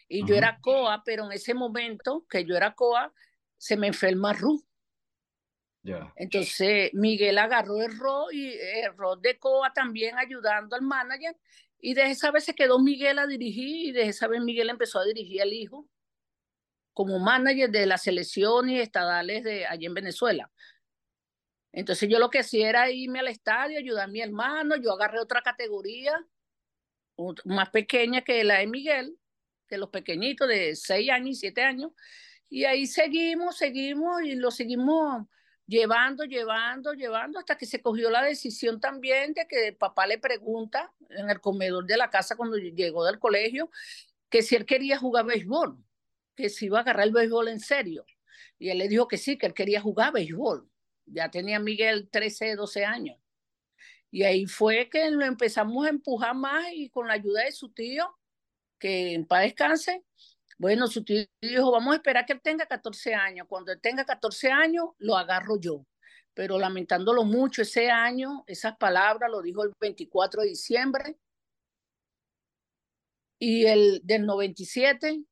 y 0.09 0.25
yo 0.27 0.35
era 0.35 0.59
COA, 0.61 1.03
pero 1.05 1.25
en 1.27 1.33
ese 1.33 1.55
momento 1.55 2.25
que 2.31 2.45
yo 2.45 2.57
era 2.57 2.75
COA, 2.75 3.13
se 3.57 3.77
me 3.77 3.89
enferma 3.89 4.33
Ruth. 4.33 4.63
Entonces 6.17 6.91
Miguel 6.95 7.39
agarró 7.39 7.81
el 7.81 7.97
rol 7.97 8.35
y 8.35 8.53
el 8.55 8.97
rol 8.97 9.21
de 9.23 9.39
COA 9.39 9.73
también 9.73 10.19
ayudando 10.19 10.75
al 10.75 10.83
manager 10.83 11.37
y 11.79 11.95
desde 11.95 12.11
esa 12.11 12.31
vez 12.33 12.45
se 12.45 12.55
quedó 12.55 12.81
Miguel 12.81 13.19
a 13.19 13.27
dirigir 13.27 13.89
y 13.89 13.93
desde 13.93 14.11
esa 14.11 14.27
vez 14.27 14.41
Miguel 14.43 14.71
empezó 14.71 14.99
a 14.99 15.05
dirigir 15.05 15.43
al 15.43 15.53
hijo. 15.53 15.89
como 16.93 17.19
manager 17.19 17.71
de 17.71 17.85
las 17.85 18.03
selecciones 18.05 18.81
estadales 18.81 19.45
de 19.45 19.67
allí 19.67 19.85
en 19.85 19.93
Venezuela. 19.93 20.51
Entonces 21.71 22.09
yo 22.09 22.19
lo 22.19 22.31
que 22.31 22.39
hacía 22.39 22.71
era 22.71 22.91
irme 22.91 23.21
al 23.21 23.29
estadio, 23.29 23.79
ayudar 23.79 24.05
a 24.05 24.09
mi 24.09 24.23
hermano, 24.23 24.77
yo 24.77 24.93
agarré 24.93 25.21
otra 25.21 25.43
categoría 25.43 26.27
más 27.45 27.71
pequeña 27.71 28.23
que 28.23 28.45
la 28.45 28.59
de 28.59 28.67
Miguel, 28.67 29.19
que 29.69 29.79
los 29.79 29.91
pequeñitos 29.91 30.49
de 30.49 30.77
6 30.77 31.11
años 31.11 31.31
y 31.31 31.35
7 31.35 31.63
años, 31.63 31.93
y 32.49 32.65
ahí 32.65 32.87
seguimos, 32.87 33.57
seguimos 33.57 34.23
y 34.23 34.37
lo 34.37 34.51
seguimos 34.51 35.27
llevando, 35.67 36.25
llevando, 36.25 36.93
llevando, 36.93 37.39
hasta 37.39 37.59
que 37.59 37.67
se 37.67 37.83
cogió 37.83 38.09
la 38.11 38.23
decisión 38.23 38.81
también 38.81 39.33
de 39.35 39.49
que 39.49 39.69
el 39.69 39.77
papá 39.77 40.07
le 40.07 40.19
pregunta 40.19 40.93
en 41.11 41.29
el 41.29 41.41
comedor 41.41 41.87
de 41.87 41.97
la 41.97 42.09
casa 42.09 42.37
cuando 42.37 42.57
llegó 42.57 43.05
del 43.05 43.19
colegio 43.19 43.71
que 44.29 44.43
si 44.43 44.55
él 44.55 44.67
quería 44.67 44.99
jugar 44.99 45.25
béisbol, 45.25 45.77
que 46.37 46.49
si 46.49 46.67
iba 46.67 46.79
a 46.79 46.83
agarrar 46.83 47.07
el 47.07 47.13
béisbol 47.13 47.49
en 47.49 47.61
serio. 47.61 48.05
Y 48.59 48.71
él 48.71 48.79
le 48.79 48.89
dijo 48.89 49.09
que 49.09 49.19
sí, 49.19 49.39
que 49.39 49.47
él 49.47 49.55
quería 49.55 49.81
jugar 49.81 50.13
béisbol 50.13 50.69
ya 51.07 51.31
tenía 51.31 51.59
Miguel 51.59 52.09
13, 52.11 52.57
12 52.57 52.85
años. 52.85 53.17
Y 54.11 54.23
ahí 54.23 54.47
fue 54.47 54.89
que 54.89 55.11
lo 55.11 55.25
empezamos 55.25 55.87
a 55.87 55.91
empujar 55.91 56.35
más 56.35 56.67
y 56.73 56.89
con 56.91 57.09
la 57.09 57.15
ayuda 57.15 57.45
de 57.45 57.53
su 57.53 57.71
tío, 57.71 58.17
que 58.79 59.15
en 59.15 59.27
paz 59.27 59.43
descanse, 59.43 60.05
bueno, 60.59 60.87
su 60.87 61.05
tío 61.05 61.25
dijo, 61.41 61.71
vamos 61.71 61.93
a 61.93 61.97
esperar 61.97 62.25
que 62.25 62.33
él 62.33 62.41
tenga 62.43 62.67
14 62.67 63.15
años. 63.15 63.47
Cuando 63.49 63.73
él 63.73 63.81
tenga 63.81 64.05
14 64.05 64.51
años, 64.51 64.87
lo 64.99 65.17
agarro 65.17 65.61
yo. 65.61 65.87
Pero 66.35 66.59
lamentándolo 66.59 67.25
mucho, 67.25 67.63
ese 67.63 67.91
año, 67.91 68.45
esas 68.47 68.77
palabras 68.77 69.31
lo 69.31 69.43
dijo 69.43 69.65
el 69.65 69.73
24 69.81 70.43
de 70.43 70.49
diciembre 70.49 71.19
y 73.39 73.67
el 73.67 74.01
del 74.03 74.25
97 74.25 75.25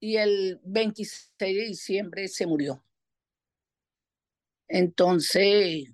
y 0.00 0.16
el 0.16 0.60
26 0.64 1.32
de 1.38 1.66
diciembre 1.66 2.28
se 2.28 2.46
murió. 2.46 2.84
Entonces, 4.68 5.92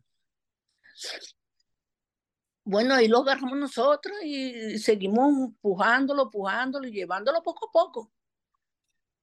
bueno, 2.65 2.95
ahí 2.95 3.09
lo 3.09 3.19
agarramos 3.19 3.59
nosotros 3.59 4.17
y 4.23 4.79
seguimos 4.79 5.33
empujándolo, 5.33 6.25
empujándolo 6.25 6.87
y 6.87 6.93
llevándolo 6.93 7.43
poco 7.43 7.69
a 7.69 7.73
poco. 7.73 8.13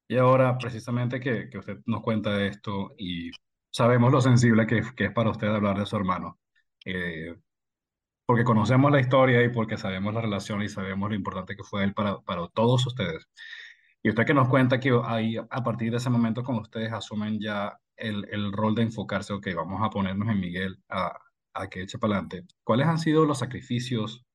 Y 0.07 0.17
ahora, 0.17 0.57
precisamente 0.57 1.19
que, 1.19 1.49
que 1.49 1.57
usted 1.57 1.79
nos 1.85 2.01
cuenta 2.01 2.43
esto 2.43 2.93
y 2.97 3.31
sabemos 3.71 4.11
lo 4.11 4.21
sensible 4.21 4.65
que, 4.65 4.81
que 4.95 5.05
es 5.05 5.11
para 5.11 5.29
usted 5.29 5.47
hablar 5.47 5.77
de 5.77 5.85
su 5.85 5.95
hermano, 5.95 6.39
eh, 6.85 7.35
porque 8.25 8.43
conocemos 8.43 8.91
la 8.91 8.99
historia 8.99 9.43
y 9.43 9.49
porque 9.49 9.77
sabemos 9.77 10.13
la 10.13 10.21
relación 10.21 10.61
y 10.61 10.69
sabemos 10.69 11.09
lo 11.09 11.15
importante 11.15 11.55
que 11.55 11.63
fue 11.63 11.83
él 11.83 11.93
para, 11.93 12.19
para 12.21 12.47
todos 12.49 12.85
ustedes. 12.87 13.27
Y 14.01 14.09
usted 14.09 14.25
que 14.25 14.33
nos 14.33 14.47
cuenta 14.49 14.79
que 14.79 14.97
ahí, 15.05 15.37
a 15.37 15.63
partir 15.63 15.91
de 15.91 15.97
ese 15.97 16.09
momento, 16.09 16.43
como 16.43 16.61
ustedes 16.61 16.93
asumen 16.93 17.39
ya 17.39 17.77
el, 17.97 18.27
el 18.31 18.51
rol 18.53 18.75
de 18.75 18.83
enfocarse, 18.83 19.33
ok, 19.33 19.47
vamos 19.55 19.81
a 19.83 19.89
ponernos 19.89 20.29
en 20.29 20.39
Miguel 20.39 20.81
a, 20.89 21.17
a 21.61 21.69
que 21.69 21.81
eche 21.81 21.97
para 21.97 22.13
adelante, 22.15 22.45
¿cuáles 22.63 22.87
han 22.87 22.99
sido 22.99 23.25
los 23.25 23.39
sacrificios 23.39 24.25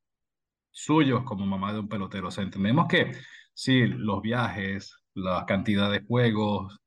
suyos 0.71 1.25
como 1.25 1.47
mamá 1.47 1.73
de 1.73 1.81
un 1.81 1.89
pelotero? 1.89 2.29
O 2.29 2.31
sea, 2.31 2.45
entendemos 2.45 2.87
que 2.89 3.13
sí, 3.55 3.87
los 3.87 4.23
viajes, 4.23 4.97
la 5.15 5.45
cantidad 5.47 5.91
de 5.91 6.05
juegos 6.05 6.81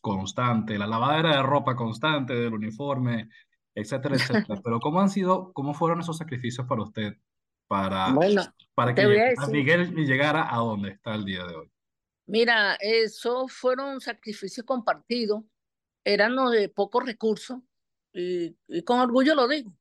constante, 0.00 0.78
la 0.78 0.86
lavadera 0.86 1.36
de 1.36 1.42
ropa 1.42 1.76
constante, 1.76 2.34
del 2.34 2.54
uniforme, 2.54 3.28
etcétera, 3.74 4.16
etcétera. 4.16 4.60
Pero 4.64 4.80
¿cómo 4.80 5.00
han 5.00 5.10
sido, 5.10 5.52
cómo 5.52 5.74
fueron 5.74 6.00
esos 6.00 6.18
sacrificios 6.18 6.66
para 6.66 6.82
usted 6.82 7.14
para, 7.68 8.14
para 8.74 8.94
que 8.94 9.34
Miguel 9.50 9.94
llegara 9.94 10.54
a 10.54 10.58
donde 10.58 10.90
está 10.90 11.14
el 11.14 11.24
día 11.24 11.46
de 11.46 11.56
hoy? 11.56 11.72
Mira, 12.26 12.76
esos 12.80 13.52
fueron 13.52 14.00
sacrificios 14.00 14.66
compartidos 14.66 15.42
eran 16.04 16.36
de 16.50 16.68
pocos 16.68 17.04
recursos 17.04 17.60
y, 18.12 18.82
con 18.84 19.00
orgullo 19.00 19.34
lo 19.34 19.48
digo. 19.48 19.72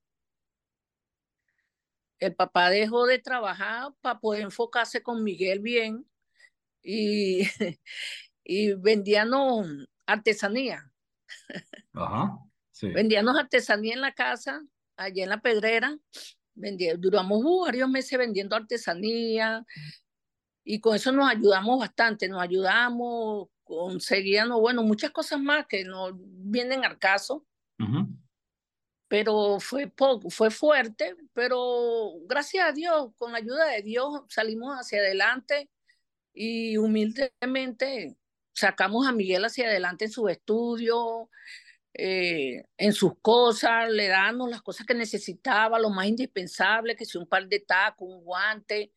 El 2.19 2.35
papá 2.35 2.69
dejó 2.69 3.05
de 3.05 3.19
trabajar 3.19 3.93
para 4.01 4.19
poder 4.19 4.43
enfocarse 4.43 5.01
con 5.01 5.23
Miguel 5.23 5.59
bien 5.59 6.05
y, 6.83 7.41
y 8.43 8.73
vendíamos 8.73 9.67
artesanía. 10.05 10.91
Ajá, 11.93 12.37
sí. 12.71 12.89
Vendíamos 12.89 13.37
artesanía 13.37 13.93
en 13.93 14.01
la 14.01 14.13
casa, 14.13 14.63
allá 14.95 15.23
en 15.23 15.29
la 15.29 15.41
pedrera. 15.41 15.97
duramos 16.97 17.43
varios 17.65 17.89
meses 17.89 18.17
vendiendo 18.19 18.55
artesanía 18.55 19.65
y 20.63 20.79
con 20.79 20.95
eso 20.95 21.11
nos 21.11 21.29
ayudamos 21.29 21.79
bastante, 21.79 22.29
nos 22.29 22.41
ayudamos, 22.41 23.47
conseguían, 23.63 24.49
bueno, 24.49 24.83
muchas 24.83 25.11
cosas 25.11 25.39
más 25.39 25.65
que 25.65 25.83
no 25.83 26.11
vienen 26.13 26.85
al 26.85 26.99
caso. 26.99 27.45
Pero 29.11 29.59
fue 29.59 29.87
poco, 29.87 30.29
fue 30.29 30.49
fuerte, 30.49 31.17
pero 31.33 32.13
gracias 32.27 32.69
a 32.69 32.71
Dios, 32.71 33.09
con 33.17 33.33
la 33.33 33.39
ayuda 33.39 33.67
de 33.67 33.81
Dios, 33.81 34.21
salimos 34.29 34.73
hacia 34.73 34.99
adelante 34.99 35.69
y 36.33 36.77
humildemente 36.77 38.15
sacamos 38.53 39.05
a 39.05 39.11
Miguel 39.11 39.43
hacia 39.43 39.67
adelante 39.67 40.05
en 40.05 40.11
su 40.11 40.29
estudio, 40.29 41.29
eh, 41.93 42.63
en 42.77 42.93
sus 42.93 43.19
cosas, 43.21 43.91
le 43.91 44.07
damos 44.07 44.49
las 44.49 44.61
cosas 44.61 44.87
que 44.87 44.93
necesitaba, 44.93 45.77
lo 45.77 45.89
más 45.89 46.07
indispensable, 46.07 46.95
que 46.95 47.03
sea 47.03 47.19
un 47.19 47.27
par 47.27 47.49
de 47.49 47.59
tacos, 47.59 48.07
un 48.07 48.23
guante, 48.23 48.93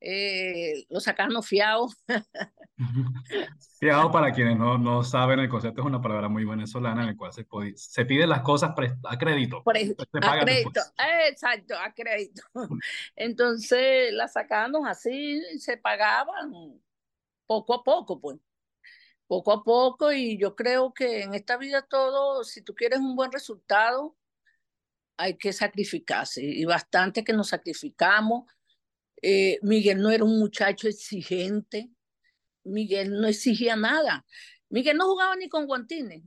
eh, 0.00 0.86
lo 0.88 0.98
sacamos 0.98 1.46
fiados. 1.46 1.92
Fiado, 3.78 4.10
para 4.10 4.32
quienes 4.32 4.56
no, 4.56 4.78
no 4.78 5.02
saben, 5.02 5.40
el 5.40 5.48
concepto 5.48 5.80
es 5.80 5.86
una 5.86 6.00
palabra 6.00 6.28
muy 6.28 6.44
venezolana 6.44 7.02
en 7.02 7.08
el 7.10 7.16
cual 7.16 7.32
se, 7.32 7.46
se 7.76 8.04
piden 8.04 8.28
las 8.28 8.42
cosas 8.42 8.70
a 8.70 9.18
crédito. 9.18 9.58
a 9.58 9.68
crédito, 10.40 10.80
exacto, 11.26 11.74
a 11.76 11.92
crédito. 11.92 12.42
Entonces 13.16 14.12
la 14.12 14.28
sacamos 14.28 14.86
así, 14.86 15.40
se 15.58 15.76
pagaban 15.76 16.80
poco 17.46 17.74
a 17.74 17.84
poco, 17.84 18.20
pues. 18.20 18.38
Poco 19.26 19.52
a 19.52 19.62
poco, 19.62 20.10
y 20.10 20.38
yo 20.38 20.56
creo 20.56 20.94
que 20.94 21.22
en 21.22 21.34
esta 21.34 21.58
vida 21.58 21.82
todo, 21.82 22.44
si 22.44 22.62
tú 22.62 22.74
quieres 22.74 22.98
un 22.98 23.14
buen 23.14 23.30
resultado, 23.30 24.16
hay 25.18 25.36
que 25.36 25.52
sacrificarse, 25.52 26.42
y 26.42 26.64
bastante 26.64 27.24
que 27.24 27.34
nos 27.34 27.48
sacrificamos 27.48 28.44
eh, 29.22 29.58
Miguel 29.62 30.00
no 30.00 30.10
era 30.10 30.24
un 30.24 30.38
muchacho 30.38 30.88
exigente, 30.88 31.90
Miguel 32.68 33.10
no 33.20 33.26
exigía 33.28 33.76
nada. 33.76 34.24
Miguel 34.68 34.96
no 34.96 35.06
jugaba 35.06 35.36
ni 35.36 35.48
con 35.48 35.66
guantines. 35.66 36.22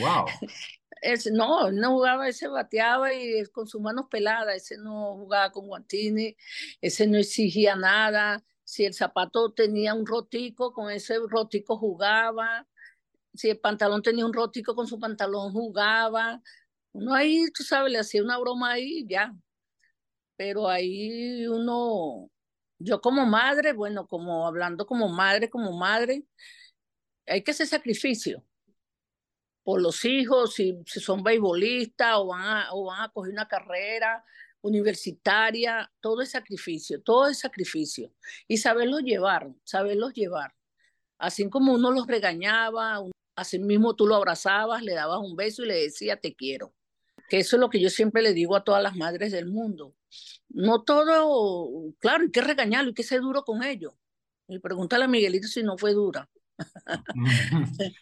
Wow. 0.00 0.26
no, 1.32 1.70
no 1.70 1.90
jugaba, 1.90 2.28
ese 2.28 2.48
bateaba 2.48 3.12
y 3.12 3.44
con 3.46 3.66
sus 3.66 3.80
manos 3.80 4.06
peladas, 4.10 4.56
ese 4.56 4.78
no 4.78 5.14
jugaba 5.16 5.52
con 5.52 5.66
guantines, 5.66 6.34
ese 6.80 7.06
no 7.06 7.18
exigía 7.18 7.76
nada. 7.76 8.44
Si 8.64 8.84
el 8.84 8.94
zapato 8.94 9.52
tenía 9.52 9.94
un 9.94 10.06
rotico, 10.06 10.72
con 10.72 10.90
ese 10.90 11.16
rotico 11.28 11.76
jugaba. 11.76 12.66
Si 13.34 13.50
el 13.50 13.58
pantalón 13.58 14.02
tenía 14.02 14.24
un 14.26 14.32
rotico, 14.32 14.74
con 14.74 14.86
su 14.86 14.98
pantalón 14.98 15.52
jugaba. 15.52 16.40
Uno 16.92 17.14
ahí, 17.14 17.44
tú 17.52 17.62
sabes, 17.62 17.92
le 17.92 17.98
hacía 17.98 18.22
una 18.22 18.38
broma 18.38 18.72
ahí 18.72 19.06
ya 19.08 19.34
pero 20.42 20.68
ahí 20.68 21.46
uno, 21.46 22.28
yo 22.82 23.00
como 23.00 23.26
madre, 23.26 23.72
bueno, 23.72 24.06
como 24.06 24.46
hablando 24.46 24.86
como 24.86 25.08
madre, 25.08 25.50
como 25.50 25.76
madre, 25.76 26.24
hay 27.26 27.42
que 27.42 27.52
hacer 27.52 27.66
sacrificio 27.66 28.44
por 29.62 29.80
los 29.80 30.04
hijos, 30.04 30.54
si, 30.54 30.82
si 30.86 31.00
son 31.00 31.22
beisbolistas 31.22 32.16
o 32.16 32.26
van, 32.26 32.42
a, 32.42 32.68
o 32.72 32.86
van 32.86 33.02
a 33.02 33.08
coger 33.10 33.32
una 33.32 33.48
carrera 33.48 34.24
universitaria, 34.60 35.90
todo 36.00 36.22
es 36.22 36.30
sacrificio, 36.30 37.00
todo 37.02 37.28
es 37.28 37.38
sacrificio. 37.40 38.12
Y 38.48 38.58
saberlos 38.58 39.02
llevar, 39.02 39.48
saberlos 39.64 40.14
llevar. 40.14 40.54
Así 41.18 41.48
como 41.48 41.74
uno 41.74 41.90
los 41.92 42.06
regañaba, 42.06 43.02
así 43.36 43.58
mismo 43.58 43.94
tú 43.94 44.06
lo 44.06 44.16
abrazabas, 44.16 44.82
le 44.82 44.94
dabas 44.94 45.20
un 45.20 45.36
beso 45.36 45.62
y 45.62 45.66
le 45.66 45.74
decías 45.76 46.20
te 46.20 46.34
quiero. 46.34 46.74
Que 47.28 47.38
eso 47.38 47.56
es 47.56 47.60
lo 47.60 47.70
que 47.70 47.80
yo 47.80 47.90
siempre 47.90 48.22
le 48.22 48.34
digo 48.34 48.56
a 48.56 48.64
todas 48.64 48.82
las 48.82 48.96
madres 48.96 49.32
del 49.32 49.46
mundo 49.46 49.94
no 50.48 50.82
todo, 50.82 51.92
claro, 51.98 52.24
hay 52.24 52.30
que 52.30 52.40
regañarlo, 52.40 52.88
hay 52.88 52.94
que 52.94 53.02
ser 53.02 53.20
duro 53.20 53.44
con 53.44 53.62
ellos. 53.62 53.94
Y 54.48 54.58
pregúntale 54.58 55.04
a 55.04 55.08
Miguelito 55.08 55.48
si 55.48 55.62
no 55.62 55.78
fue 55.78 55.92
dura. 55.92 56.28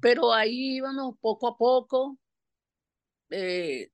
Pero 0.00 0.32
ahí 0.32 0.76
íbamos 0.76 1.16
poco 1.20 1.48
a 1.48 1.56
poco. 1.56 2.18
Eh, 3.30 3.90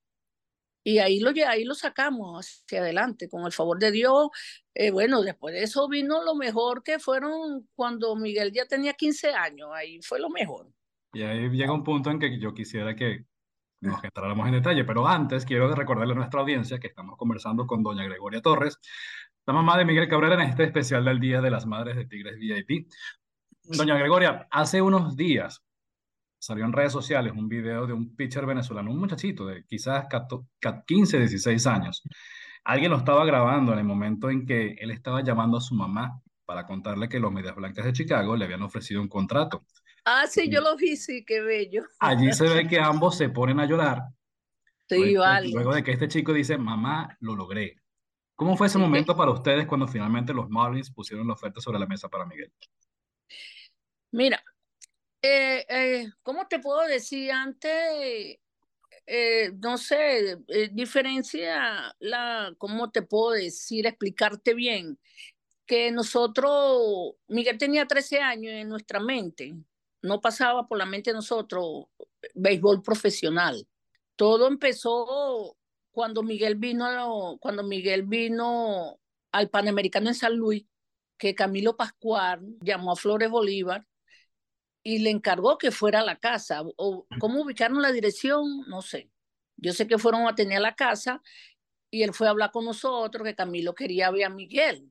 y 0.83 0.97
ahí 0.99 1.19
lo, 1.19 1.31
ahí 1.47 1.65
lo 1.65 1.75
sacamos 1.75 2.63
hacia 2.65 2.81
adelante, 2.81 3.29
con 3.29 3.45
el 3.45 3.51
favor 3.51 3.79
de 3.79 3.91
Dios. 3.91 4.29
Eh, 4.73 4.91
bueno, 4.91 5.21
después 5.21 5.53
de 5.53 5.63
eso 5.63 5.87
vino 5.87 6.23
lo 6.23 6.35
mejor 6.35 6.83
que 6.83 6.99
fueron 6.99 7.67
cuando 7.75 8.15
Miguel 8.15 8.51
ya 8.51 8.65
tenía 8.65 8.93
15 8.93 9.29
años, 9.29 9.69
ahí 9.73 10.01
fue 10.01 10.19
lo 10.19 10.29
mejor. 10.29 10.71
Y 11.13 11.23
ahí 11.23 11.49
llega 11.49 11.73
un 11.73 11.83
punto 11.83 12.11
en 12.11 12.19
que 12.19 12.39
yo 12.39 12.53
quisiera 12.53 12.95
que, 12.95 13.25
nos 13.81 14.03
entraremos 14.03 14.45
en 14.47 14.53
detalle, 14.53 14.83
pero 14.83 15.07
antes 15.07 15.45
quiero 15.45 15.73
recordarle 15.73 16.13
a 16.13 16.17
nuestra 16.17 16.41
audiencia 16.41 16.79
que 16.79 16.87
estamos 16.87 17.17
conversando 17.17 17.65
con 17.65 17.83
doña 17.83 18.03
Gregoria 18.03 18.41
Torres, 18.41 18.79
la 19.45 19.53
mamá 19.53 19.77
de 19.77 19.85
Miguel 19.85 20.09
Cabrera 20.09 20.35
en 20.35 20.49
este 20.49 20.63
especial 20.63 21.05
del 21.05 21.19
Día 21.19 21.41
de 21.41 21.51
las 21.51 21.65
Madres 21.65 21.95
de 21.95 22.05
Tigres 22.05 22.37
VIP. 22.37 22.87
Doña 23.63 23.97
Gregoria, 23.97 24.47
hace 24.51 24.81
unos 24.81 25.15
días 25.15 25.63
salió 26.39 26.65
en 26.65 26.73
redes 26.73 26.93
sociales 26.93 27.33
un 27.35 27.49
video 27.49 27.85
de 27.85 27.93
un 27.93 28.15
pitcher 28.15 28.45
venezolano, 28.45 28.91
un 28.91 28.99
muchachito 28.99 29.45
de 29.45 29.65
quizás 29.65 30.07
15, 30.85 31.19
16 31.19 31.67
años. 31.67 32.01
Alguien 32.63 32.91
lo 32.91 32.97
estaba 32.97 33.25
grabando 33.25 33.73
en 33.73 33.79
el 33.79 33.85
momento 33.85 34.29
en 34.29 34.45
que 34.45 34.71
él 34.79 34.91
estaba 34.91 35.21
llamando 35.21 35.57
a 35.57 35.61
su 35.61 35.75
mamá 35.75 36.21
para 36.45 36.65
contarle 36.65 37.09
que 37.09 37.19
los 37.19 37.31
Medias 37.31 37.55
Blancas 37.55 37.85
de 37.85 37.93
Chicago 37.93 38.35
le 38.35 38.45
habían 38.45 38.63
ofrecido 38.63 39.01
un 39.01 39.07
contrato. 39.07 39.65
Ah, 40.05 40.25
sí, 40.27 40.49
yo 40.49 40.61
lo 40.61 40.75
vi, 40.75 40.95
sí, 40.95 41.23
qué 41.25 41.41
bello. 41.41 41.83
Allí 41.99 42.31
se 42.33 42.47
ve 42.47 42.67
que 42.67 42.79
ambos 42.79 43.17
se 43.17 43.29
ponen 43.29 43.59
a 43.59 43.65
llorar. 43.65 44.03
Sí, 44.87 44.97
luego, 44.97 45.19
vale. 45.21 45.49
luego 45.49 45.73
de 45.73 45.83
que 45.83 45.91
este 45.91 46.07
chico 46.07 46.33
dice, 46.33 46.57
mamá, 46.57 47.15
lo 47.19 47.35
logré. 47.35 47.75
¿Cómo 48.35 48.55
fue 48.55 48.67
ese 48.67 48.77
momento 48.77 49.15
para 49.15 49.31
ustedes 49.31 49.67
cuando 49.67 49.87
finalmente 49.87 50.33
los 50.33 50.49
Marlins 50.49 50.89
pusieron 50.91 51.27
la 51.27 51.33
oferta 51.33 51.59
sobre 51.59 51.77
la 51.77 51.85
mesa 51.85 52.07
para 52.07 52.25
Miguel? 52.25 52.51
Mira, 54.11 54.41
eh, 55.21 55.65
eh, 55.67 56.09
¿cómo 56.23 56.47
te 56.47 56.59
puedo 56.59 56.87
decir 56.87 57.31
antes? 57.31 58.39
Eh, 59.11 59.51
no 59.59 59.77
sé, 59.79 60.37
eh, 60.47 60.69
diferencia 60.71 61.95
la, 61.99 62.53
¿cómo 62.59 62.91
te 62.91 63.01
puedo 63.01 63.31
decir? 63.31 63.87
Explicarte 63.87 64.53
bien. 64.53 64.99
Que 65.65 65.91
nosotros, 65.91 67.15
Miguel 67.27 67.57
tenía 67.57 67.87
13 67.87 68.19
años 68.19 68.53
en 68.53 68.69
nuestra 68.69 68.99
mente, 68.99 69.55
no 70.01 70.21
pasaba 70.21 70.67
por 70.67 70.77
la 70.77 70.85
mente 70.85 71.11
de 71.11 71.15
nosotros 71.15 71.85
béisbol 72.33 72.81
profesional. 72.81 73.67
Todo 74.15 74.47
empezó 74.47 75.57
cuando 75.91 76.23
Miguel 76.23 76.55
vino, 76.55 77.37
cuando 77.39 77.63
Miguel 77.63 78.03
vino 78.03 78.99
al 79.31 79.49
Panamericano 79.49 80.09
en 80.09 80.15
San 80.15 80.35
Luis, 80.35 80.65
que 81.17 81.35
Camilo 81.35 81.75
Pascual 81.75 82.41
llamó 82.61 82.93
a 82.93 82.95
Flores 82.95 83.29
Bolívar 83.29 83.85
y 84.83 84.99
le 84.99 85.09
encargó 85.09 85.57
que 85.57 85.71
fuera 85.71 85.99
a 85.99 86.05
la 86.05 86.17
casa. 86.17 86.61
O 86.77 87.05
cómo 87.19 87.41
ubicaron 87.41 87.81
la 87.81 87.91
dirección, 87.91 88.61
no 88.67 88.81
sé. 88.81 89.11
Yo 89.57 89.73
sé 89.73 89.87
que 89.87 89.97
fueron 89.97 90.27
a 90.27 90.35
tener 90.35 90.61
la 90.61 90.75
casa 90.75 91.21
y 91.91 92.03
él 92.03 92.13
fue 92.13 92.27
a 92.27 92.31
hablar 92.31 92.51
con 92.51 92.65
nosotros, 92.65 93.25
que 93.25 93.35
Camilo 93.35 93.75
quería 93.75 94.11
ver 94.11 94.25
a 94.25 94.29
Miguel, 94.29 94.89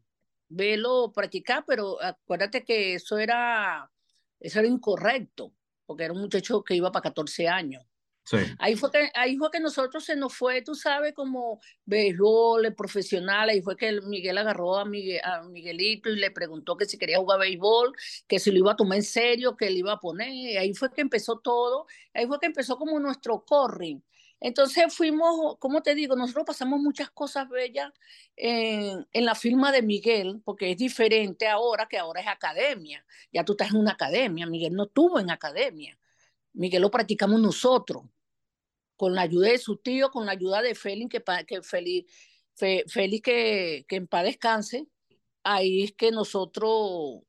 verlo 0.49 1.13
practicar, 1.13 1.65
pero 1.67 2.03
acuérdate 2.03 2.65
que 2.65 2.95
eso 2.95 3.19
era, 3.19 3.91
eso 4.41 4.59
era 4.59 4.69
incorrecto, 4.69 5.53
porque 5.87 6.05
era 6.05 6.13
un 6.13 6.21
muchacho 6.21 6.63
que 6.63 6.75
iba 6.75 6.93
para 6.93 7.05
14 7.05 7.49
años. 7.49 7.85
Sí. 8.25 8.37
Ahí 8.59 8.77
fue 8.77 8.91
que, 8.91 9.11
ahí 9.15 9.39
fue 9.39 9.51
que 9.51 9.59
nosotros 9.59 10.05
se 10.05 10.15
nos 10.15 10.35
fue, 10.35 10.61
tú 10.61 10.75
sabes, 10.75 11.15
como 11.15 11.61
béisbol, 11.87 12.75
profesional, 12.75 13.49
ahí 13.49 13.63
fue 13.63 13.75
que 13.75 14.03
Miguel 14.03 14.37
agarró 14.37 14.77
a, 14.77 14.85
Miguel, 14.85 15.23
a 15.25 15.45
Miguelito 15.45 16.11
y 16.11 16.17
le 16.17 16.31
preguntó 16.31 16.77
que 16.77 16.85
si 16.85 16.99
quería 16.99 17.17
jugar 17.17 17.41
béisbol, 17.41 17.95
que 18.27 18.39
si 18.39 18.51
lo 18.51 18.59
iba 18.59 18.73
a 18.73 18.77
tomar 18.77 18.99
en 18.99 19.05
serio, 19.05 19.57
que 19.57 19.71
le 19.71 19.79
iba 19.79 19.93
a 19.93 20.01
poner, 20.01 20.59
ahí 20.59 20.75
fue 20.75 20.93
que 20.93 21.01
empezó 21.01 21.39
todo, 21.39 21.87
ahí 22.13 22.27
fue 22.27 22.39
que 22.39 22.47
empezó 22.47 22.77
como 22.77 23.01
nuestro 23.01 23.47
corring. 23.47 24.03
Entonces 24.41 24.95
fuimos, 24.95 25.57
como 25.59 25.83
te 25.83 25.95
digo, 25.95 26.15
nosotros 26.15 26.45
pasamos 26.47 26.81
muchas 26.81 27.11
cosas 27.11 27.49
bellas 27.49 27.93
en, 28.37 29.07
la 29.13 29.35
firma 29.35 29.73
de 29.73 29.83
Miguel, 29.83 30.41
porque 30.45 30.71
es 30.71 30.77
diferente 30.77 31.49
ahora 31.49 31.87
que 31.89 31.99
ahora 31.99 32.21
es 32.21 32.29
academia. 32.29 33.05
Ya 33.33 33.45
tú 33.45 33.53
estás 33.53 33.71
en 33.71 33.79
una 33.79 33.93
academia, 33.93 34.47
Miguel 34.47 34.75
no 34.75 34.85
estuvo 34.85 35.19
en 35.19 35.31
academia. 35.31 35.99
Miguel 36.53 36.83
lo 36.83 36.91
practicamos 36.91 37.41
nosotros 37.41 38.05
con 38.97 39.15
la 39.15 39.23
ayuda 39.23 39.49
de 39.49 39.59
su 39.59 39.77
tío, 39.77 40.11
con 40.11 40.27
la 40.27 40.33
ayuda 40.33 40.63
de 40.63 40.75
Félix, 40.75 41.11
que, 41.11 41.45
que 41.47 41.63
Félix 41.63 43.23
que, 43.23 43.87
que 43.89 43.97
en 43.97 44.09
paz 44.09 44.25
descanse, 44.25 44.87
ahí 45.45 45.85
es 45.85 45.93
que 45.93 46.11
nosotros 46.11 47.23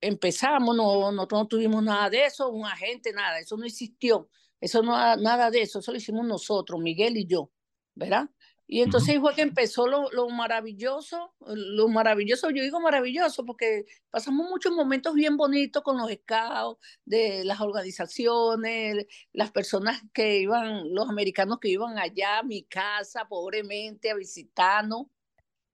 empezamos, 0.00 0.76
no, 0.76 1.12
nosotros 1.12 1.42
no 1.42 1.48
tuvimos 1.48 1.82
nada 1.82 2.10
de 2.10 2.26
eso, 2.26 2.50
un 2.50 2.66
agente, 2.66 3.12
nada, 3.12 3.38
eso 3.38 3.56
no 3.56 3.64
existió, 3.64 4.28
eso 4.62 4.80
no, 4.80 4.92
nada 5.16 5.50
de 5.50 5.62
eso, 5.62 5.80
eso 5.80 5.90
lo 5.90 5.98
hicimos 5.98 6.24
nosotros, 6.24 6.80
Miguel 6.80 7.16
y 7.16 7.26
yo, 7.26 7.50
¿verdad? 7.96 8.30
Y 8.68 8.80
entonces 8.80 9.10
ahí 9.10 9.18
fue 9.20 9.34
que 9.34 9.42
empezó 9.42 9.88
lo, 9.88 10.08
lo, 10.12 10.28
maravilloso, 10.28 11.34
lo 11.40 11.88
maravilloso, 11.88 12.48
yo 12.50 12.62
digo 12.62 12.80
maravilloso 12.80 13.44
porque 13.44 13.86
pasamos 14.08 14.48
muchos 14.48 14.72
momentos 14.72 15.14
bien 15.14 15.36
bonitos 15.36 15.82
con 15.82 15.98
los 15.98 16.12
scouts, 16.12 16.80
de 17.04 17.44
las 17.44 17.60
organizaciones, 17.60 19.06
las 19.32 19.50
personas 19.50 20.00
que 20.14 20.38
iban, 20.38 20.94
los 20.94 21.10
americanos 21.10 21.58
que 21.58 21.68
iban 21.68 21.98
allá 21.98 22.38
a 22.38 22.42
mi 22.44 22.62
casa 22.62 23.26
pobremente 23.28 24.12
a 24.12 24.14
visitarnos. 24.14 25.06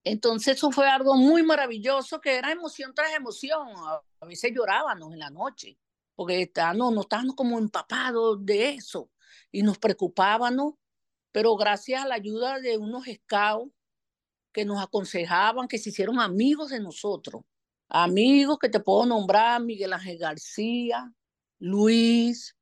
Entonces 0.02 0.56
eso 0.56 0.70
fue 0.70 0.88
algo 0.88 1.14
muy 1.14 1.42
maravilloso 1.42 2.22
que 2.22 2.36
era 2.36 2.52
emoción 2.52 2.94
tras 2.94 3.12
emoción. 3.14 3.68
A 4.20 4.26
veces 4.26 4.50
llorábamos 4.54 5.12
en 5.12 5.18
la 5.18 5.28
noche 5.28 5.76
porque 6.18 6.42
estábamos, 6.42 6.92
no 6.92 7.02
estábamos 7.02 7.36
como 7.36 7.58
empapados 7.58 8.44
de 8.44 8.70
eso 8.70 9.08
y 9.52 9.62
nos 9.62 9.78
preocupábamos 9.78 10.74
pero 11.32 11.56
gracias 11.56 12.02
a 12.02 12.08
la 12.08 12.16
ayuda 12.16 12.58
de 12.58 12.78
unos 12.78 13.04
scouts 13.06 13.72
que 14.52 14.64
nos 14.64 14.82
aconsejaban, 14.82 15.68
que 15.68 15.78
se 15.78 15.90
hicieron 15.90 16.18
amigos 16.18 16.70
de 16.70 16.80
nosotros, 16.80 17.42
amigos 17.88 18.58
que 18.58 18.68
te 18.68 18.80
puedo 18.80 19.06
nombrar, 19.06 19.62
Miguel 19.62 19.92
Ángel 19.92 20.18
García, 20.18 21.12
Luis, 21.60 22.56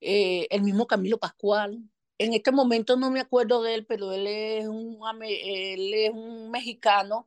eh, 0.00 0.46
el 0.50 0.62
mismo 0.62 0.86
Camilo 0.86 1.18
Pascual. 1.18 1.80
En 2.18 2.34
este 2.34 2.50
momento 2.50 2.96
no 2.96 3.10
me 3.10 3.20
acuerdo 3.20 3.62
de 3.62 3.74
él, 3.74 3.86
pero 3.86 4.12
él 4.12 4.26
es 4.26 4.66
un, 4.66 4.98
él 5.22 5.94
es 5.94 6.10
un 6.10 6.50
mexicano 6.50 7.26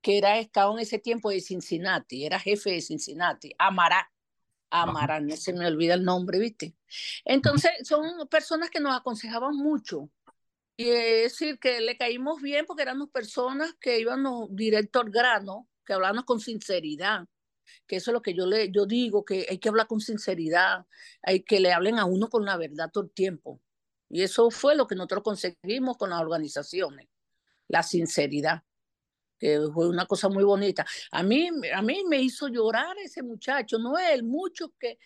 que 0.00 0.18
era 0.18 0.42
scout 0.42 0.76
en 0.76 0.82
ese 0.82 0.98
tiempo 0.98 1.30
de 1.30 1.40
Cincinnati, 1.40 2.24
era 2.24 2.38
jefe 2.38 2.70
de 2.70 2.80
Cincinnati, 2.80 3.54
Amará. 3.58 4.13
Amara, 4.70 5.20
no 5.20 5.36
se 5.36 5.52
me 5.52 5.66
olvida 5.66 5.94
el 5.94 6.04
nombre, 6.04 6.38
¿viste? 6.38 6.74
Entonces, 7.24 7.70
son 7.84 8.26
personas 8.28 8.70
que 8.70 8.80
nos 8.80 8.96
aconsejaban 8.96 9.56
mucho. 9.56 10.10
Y 10.76 10.88
es 10.88 11.32
decir, 11.32 11.58
que 11.58 11.80
le 11.80 11.96
caímos 11.96 12.42
bien 12.42 12.66
porque 12.66 12.82
éramos 12.82 13.10
personas 13.10 13.74
que 13.80 14.00
íbamos 14.00 14.48
directo 14.54 15.00
al 15.00 15.10
grano, 15.10 15.68
que 15.86 15.92
hablábamos 15.92 16.24
con 16.24 16.40
sinceridad. 16.40 17.26
Que 17.86 17.96
eso 17.96 18.10
es 18.10 18.14
lo 18.14 18.22
que 18.22 18.34
yo, 18.34 18.46
le, 18.46 18.70
yo 18.72 18.86
digo, 18.86 19.24
que 19.24 19.46
hay 19.48 19.58
que 19.58 19.68
hablar 19.68 19.86
con 19.86 20.00
sinceridad, 20.00 20.86
hay 21.22 21.42
que 21.42 21.60
le 21.60 21.72
hablen 21.72 21.98
a 21.98 22.04
uno 22.04 22.28
con 22.28 22.44
la 22.44 22.56
verdad 22.56 22.90
todo 22.92 23.04
el 23.04 23.10
tiempo. 23.12 23.60
Y 24.08 24.22
eso 24.22 24.50
fue 24.50 24.76
lo 24.76 24.86
que 24.86 24.96
nosotros 24.96 25.22
conseguimos 25.22 25.96
con 25.96 26.10
las 26.10 26.20
organizaciones, 26.20 27.08
la 27.68 27.82
sinceridad 27.82 28.64
fue 29.72 29.88
una 29.88 30.06
cosa 30.06 30.28
muy 30.28 30.44
bonita. 30.44 30.84
A 31.10 31.22
mí, 31.22 31.48
a 31.74 31.82
mí 31.82 32.04
me 32.08 32.20
hizo 32.20 32.48
llorar 32.48 32.96
ese 32.98 33.22
muchacho, 33.22 33.78
no 33.78 33.98
él, 33.98 34.22
muchos 34.22 34.70
que, 34.78 34.98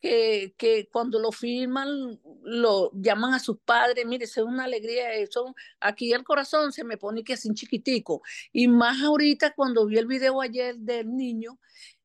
que, 0.00 0.54
que 0.56 0.88
cuando 0.92 1.18
lo 1.18 1.32
firman 1.32 2.20
lo 2.42 2.90
llaman 2.94 3.34
a 3.34 3.38
sus 3.38 3.58
padres, 3.64 4.06
mire, 4.06 4.24
es 4.24 4.36
una 4.38 4.64
alegría, 4.64 5.12
eso, 5.14 5.54
aquí 5.80 6.12
el 6.12 6.24
corazón 6.24 6.72
se 6.72 6.84
me 6.84 6.96
pone 6.96 7.24
que 7.24 7.34
así 7.34 7.52
chiquitico. 7.54 8.22
Y 8.52 8.68
más 8.68 9.02
ahorita 9.02 9.54
cuando 9.54 9.86
vi 9.86 9.98
el 9.98 10.06
video 10.06 10.40
ayer 10.40 10.76
del 10.76 11.14
niño 11.16 11.58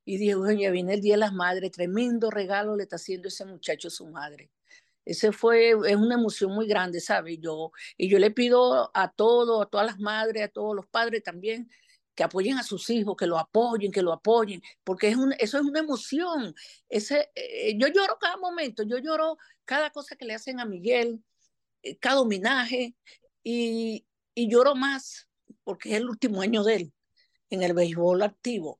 y 0.05 0.17
dije, 0.17 0.35
oye, 0.35 0.69
viene 0.71 0.95
el 0.95 1.01
Día 1.01 1.13
de 1.15 1.19
las 1.19 1.33
Madres, 1.33 1.71
tremendo 1.71 2.29
regalo 2.29 2.75
le 2.75 2.83
está 2.83 2.97
haciendo 2.97 3.27
ese 3.29 3.45
muchacho 3.45 3.87
a 3.87 3.91
su 3.91 4.07
madre. 4.07 4.51
Ese 5.05 5.31
fue, 5.31 5.71
es 5.71 5.95
una 5.95 6.15
emoción 6.15 6.51
muy 6.53 6.67
grande, 6.67 7.01
¿sabe? 7.01 7.37
Yo, 7.37 7.71
y 7.97 8.09
yo 8.09 8.19
le 8.19 8.31
pido 8.31 8.91
a 8.93 9.11
todos, 9.11 9.65
a 9.65 9.69
todas 9.69 9.87
las 9.87 9.99
madres, 9.99 10.43
a 10.43 10.47
todos 10.47 10.75
los 10.75 10.87
padres 10.87 11.23
también, 11.23 11.69
que 12.15 12.23
apoyen 12.23 12.57
a 12.57 12.63
sus 12.63 12.89
hijos, 12.89 13.15
que 13.17 13.27
lo 13.27 13.37
apoyen, 13.37 13.91
que 13.91 14.01
lo 14.01 14.13
apoyen, 14.13 14.61
porque 14.83 15.09
es 15.09 15.15
un, 15.17 15.33
eso 15.39 15.57
es 15.57 15.63
una 15.63 15.79
emoción. 15.79 16.55
Ese, 16.89 17.31
eh, 17.35 17.75
yo 17.77 17.87
lloro 17.87 18.17
cada 18.19 18.37
momento, 18.37 18.83
yo 18.83 18.97
lloro 18.99 19.37
cada 19.65 19.89
cosa 19.89 20.15
que 20.15 20.25
le 20.25 20.35
hacen 20.35 20.59
a 20.59 20.65
Miguel, 20.65 21.23
eh, 21.81 21.97
cada 21.97 22.21
homenaje, 22.21 22.95
y, 23.43 24.05
y 24.35 24.49
lloro 24.49 24.75
más 24.75 25.27
porque 25.63 25.91
es 25.91 25.95
el 25.97 26.09
último 26.09 26.41
año 26.41 26.63
de 26.63 26.75
él 26.75 26.93
en 27.49 27.63
el 27.63 27.73
béisbol 27.73 28.21
activo. 28.21 28.79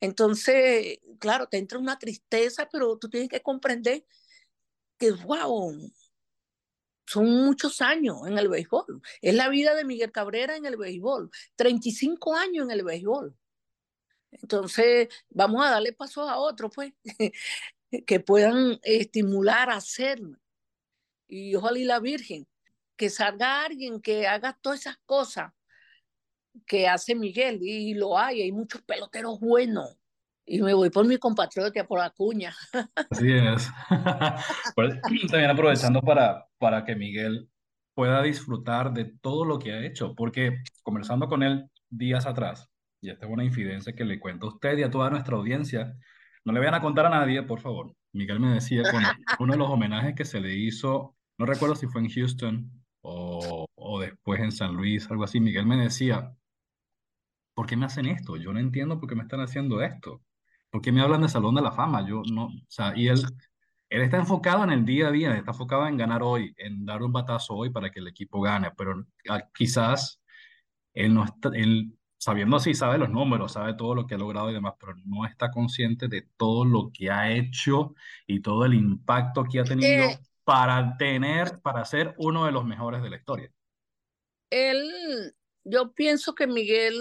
Entonces, 0.00 0.98
claro, 1.18 1.48
te 1.48 1.58
entra 1.58 1.78
una 1.78 1.98
tristeza, 1.98 2.68
pero 2.70 2.96
tú 2.98 3.08
tienes 3.08 3.28
que 3.28 3.42
comprender 3.42 4.04
que, 4.98 5.12
wow, 5.12 5.74
son 7.06 7.26
muchos 7.44 7.80
años 7.80 8.18
en 8.26 8.38
el 8.38 8.48
béisbol. 8.48 9.00
Es 9.22 9.34
la 9.34 9.48
vida 9.48 9.74
de 9.74 9.84
Miguel 9.84 10.12
Cabrera 10.12 10.56
en 10.56 10.66
el 10.66 10.76
béisbol. 10.76 11.30
35 11.56 12.36
años 12.36 12.66
en 12.66 12.70
el 12.70 12.84
béisbol. 12.84 13.34
Entonces, 14.30 15.08
vamos 15.30 15.64
a 15.64 15.70
darle 15.70 15.92
paso 15.92 16.28
a 16.28 16.38
otros, 16.38 16.70
pues, 16.74 16.92
que 18.06 18.20
puedan 18.20 18.78
estimular 18.82 19.70
a 19.70 19.76
hacerlo. 19.76 20.38
Y 21.26 21.54
ojalá 21.54 21.78
y 21.78 21.84
la 21.84 22.00
Virgen, 22.00 22.46
que 22.96 23.08
salga 23.10 23.64
alguien 23.64 24.00
que 24.00 24.26
haga 24.26 24.58
todas 24.60 24.80
esas 24.80 24.98
cosas 25.06 25.52
que 26.66 26.88
hace 26.88 27.14
Miguel, 27.14 27.60
y 27.62 27.94
lo 27.94 28.18
hay, 28.18 28.42
hay 28.42 28.52
muchos 28.52 28.82
peloteros 28.82 29.38
buenos 29.40 29.97
y 30.48 30.62
me 30.62 30.72
voy 30.72 30.90
por 30.90 31.06
mi 31.06 31.18
compatriota, 31.18 31.84
por 31.84 32.00
Acuña. 32.00 32.54
Así 33.10 33.32
es. 33.32 33.70
También 35.30 35.50
aprovechando 35.50 36.00
para, 36.00 36.46
para 36.58 36.84
que 36.84 36.96
Miguel 36.96 37.48
pueda 37.94 38.22
disfrutar 38.22 38.92
de 38.92 39.12
todo 39.20 39.44
lo 39.44 39.58
que 39.58 39.72
ha 39.72 39.84
hecho, 39.84 40.14
porque 40.14 40.62
conversando 40.82 41.28
con 41.28 41.42
él 41.42 41.68
días 41.90 42.26
atrás, 42.26 42.68
y 43.00 43.10
esta 43.10 43.26
es 43.26 43.32
una 43.32 43.44
infidencia 43.44 43.94
que 43.94 44.04
le 44.04 44.18
cuento 44.18 44.46
a 44.46 44.50
usted 44.50 44.78
y 44.78 44.82
a 44.82 44.90
toda 44.90 45.10
nuestra 45.10 45.36
audiencia, 45.36 45.94
no 46.44 46.52
le 46.52 46.60
vayan 46.60 46.74
a 46.74 46.80
contar 46.80 47.06
a 47.06 47.10
nadie, 47.10 47.42
por 47.42 47.60
favor. 47.60 47.94
Miguel 48.12 48.40
me 48.40 48.54
decía 48.54 48.82
cuando 48.90 49.10
uno 49.40 49.52
de 49.52 49.58
los 49.58 49.70
homenajes 49.70 50.14
que 50.14 50.24
se 50.24 50.40
le 50.40 50.54
hizo, 50.54 51.14
no 51.38 51.44
recuerdo 51.44 51.74
si 51.74 51.86
fue 51.86 52.00
en 52.00 52.08
Houston 52.08 52.70
o, 53.02 53.66
o 53.74 54.00
después 54.00 54.40
en 54.40 54.52
San 54.52 54.74
Luis, 54.74 55.10
algo 55.10 55.24
así, 55.24 55.40
Miguel 55.40 55.66
me 55.66 55.76
decía, 55.76 56.32
¿por 57.54 57.66
qué 57.66 57.76
me 57.76 57.86
hacen 57.86 58.06
esto? 58.06 58.36
Yo 58.36 58.52
no 58.52 58.60
entiendo 58.60 58.98
por 58.98 59.08
qué 59.08 59.14
me 59.14 59.22
están 59.22 59.40
haciendo 59.40 59.82
esto. 59.82 60.22
¿Por 60.70 60.82
qué 60.82 60.92
me 60.92 61.00
hablan 61.00 61.22
de 61.22 61.28
Salón 61.28 61.54
de 61.54 61.62
la 61.62 61.72
Fama? 61.72 62.06
Yo 62.06 62.22
no, 62.30 62.46
o 62.46 62.52
sea, 62.68 62.92
y 62.96 63.08
él, 63.08 63.20
él 63.88 64.02
está 64.02 64.18
enfocado 64.18 64.64
en 64.64 64.70
el 64.70 64.84
día 64.84 65.08
a 65.08 65.10
día, 65.12 65.34
está 65.36 65.52
enfocado 65.52 65.86
en 65.86 65.96
ganar 65.96 66.22
hoy, 66.22 66.54
en 66.58 66.84
dar 66.84 67.02
un 67.02 67.12
batazo 67.12 67.54
hoy 67.54 67.70
para 67.70 67.90
que 67.90 68.00
el 68.00 68.08
equipo 68.08 68.40
gane, 68.40 68.70
pero 68.76 69.06
quizás 69.54 70.20
él 70.94 71.14
no 71.14 71.24
está, 71.24 71.50
él 71.54 71.94
sabiendo 72.18 72.56
así, 72.56 72.74
sabe 72.74 72.98
los 72.98 73.10
números, 73.10 73.52
sabe 73.52 73.74
todo 73.74 73.94
lo 73.94 74.06
que 74.06 74.14
ha 74.14 74.18
logrado 74.18 74.50
y 74.50 74.54
demás, 74.54 74.74
pero 74.78 74.94
no 75.04 75.24
está 75.26 75.50
consciente 75.50 76.08
de 76.08 76.28
todo 76.36 76.64
lo 76.64 76.90
que 76.92 77.10
ha 77.10 77.30
hecho 77.32 77.94
y 78.26 78.40
todo 78.42 78.64
el 78.64 78.74
impacto 78.74 79.44
que 79.44 79.60
ha 79.60 79.64
tenido 79.64 80.04
Eh, 80.04 80.18
para 80.44 80.96
tener, 80.96 81.60
para 81.62 81.84
ser 81.84 82.14
uno 82.18 82.46
de 82.46 82.52
los 82.52 82.64
mejores 82.64 83.02
de 83.02 83.10
la 83.10 83.16
historia. 83.16 83.52
él, 84.50 85.34
yo 85.64 85.92
pienso 85.92 86.34
que 86.34 86.46
Miguel, 86.46 86.94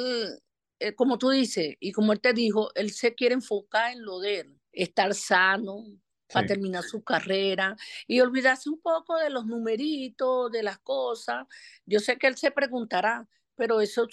eh, 0.79 0.95
como 0.95 1.17
tú 1.17 1.29
dices, 1.31 1.75
y 1.79 1.91
como 1.91 2.13
él 2.13 2.21
te 2.21 2.33
dijo, 2.33 2.69
él 2.75 2.91
se 2.91 3.15
quiere 3.15 3.35
enfocar 3.35 3.91
en 3.93 4.03
lo 4.05 4.19
de 4.19 4.41
él, 4.41 4.59
estar 4.71 5.13
sano 5.15 5.85
para 6.31 6.45
Sí, 6.45 6.47
terminar 6.47 6.83
su 6.83 7.03
carrera 7.03 7.75
y 8.07 8.19
olvidarse 8.21 8.69
un 8.69 8.81
poco 8.81 9.17
de 9.17 9.29
los 9.29 9.45
numeritos, 9.45 10.51
de 10.51 10.63
las 10.63 10.79
cosas. 10.79 11.45
Yo 11.85 11.99
sé 11.99 12.17
que 12.17 12.27
él 12.27 12.37
se 12.37 12.51
preguntará, 12.51 13.27
pero 13.55 13.81
eso, 13.81 14.07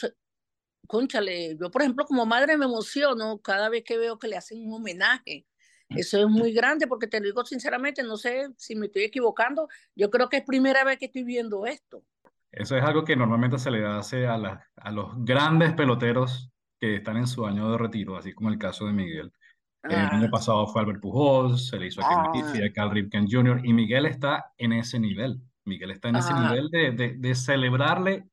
cónchale, 0.86 1.56
yo 1.58 1.70
por 1.70 1.82
ejemplo 1.82 2.04
como 2.06 2.26
madre 2.26 2.56
me 2.56 2.64
emociono 2.66 3.40
cada 3.40 3.68
vez 3.68 3.84
que 3.84 3.98
veo 3.98 4.18
que 4.18 4.28
le 4.28 4.36
hacen 4.36 4.66
un 4.66 4.74
homenaje. 4.74 5.46
Eso 5.92 6.18
es 6.20 6.26
muy 6.28 6.52
grande 6.52 6.86
porque 6.86 7.06
te 7.06 7.20
lo 7.20 7.26
digo 7.26 7.44
sinceramente, 7.44 8.02
no 8.02 8.16
sé 8.16 8.48
si 8.56 8.74
me 8.76 8.86
estoy 8.86 9.04
equivocando, 9.04 9.68
yo 9.94 10.10
creo 10.10 10.28
que 10.28 10.38
es 10.38 10.44
primera 10.44 10.84
vez 10.84 10.98
que 10.98 11.06
estoy 11.06 11.24
viendo 11.24 11.66
esto. 11.66 12.04
eso 12.52 12.76
es 12.76 12.84
algo 12.84 13.04
que 13.04 13.16
normalmente 13.16 13.58
se 13.58 13.70
le 13.70 13.84
hace 13.86 14.26
a, 14.26 14.38
las- 14.38 14.60
a 14.76 14.90
los 14.92 15.12
grandes 15.24 15.72
peloteros 15.74 16.52
que 16.84 16.96
están 16.96 17.16
en 17.16 17.26
su 17.26 17.46
año 17.46 17.70
de 17.70 17.78
retiro, 17.78 18.16
así 18.16 18.32
como 18.32 18.50
el 18.50 18.58
caso 18.58 18.86
de 18.86 18.92
Miguel. 18.92 19.32
El 19.82 19.96
año 19.96 20.26
Ah, 20.26 20.30
pasado 20.30 20.66
fue 20.66 20.82
Albert 20.82 21.00
Pujols, 21.00 21.68
se 21.68 21.78
le 21.78 21.86
hizo 21.86 22.00
a 22.02 22.04
ah, 22.08 22.32
Cal 22.74 22.90
Ripken 22.90 23.26
Jr. 23.30 23.60
y 23.64 23.72
Miguel 23.72 24.06
está 24.06 24.52
en 24.58 24.72
ese 24.72 24.98
nivel. 24.98 25.40
Miguel 25.64 25.90
está 25.90 26.08
en 26.08 26.16
ese 26.16 26.32
ah, 26.32 26.40
nivel 26.40 26.70
de, 26.70 26.92
de, 26.92 27.14
de 27.16 27.34
celebrarle 27.34 28.24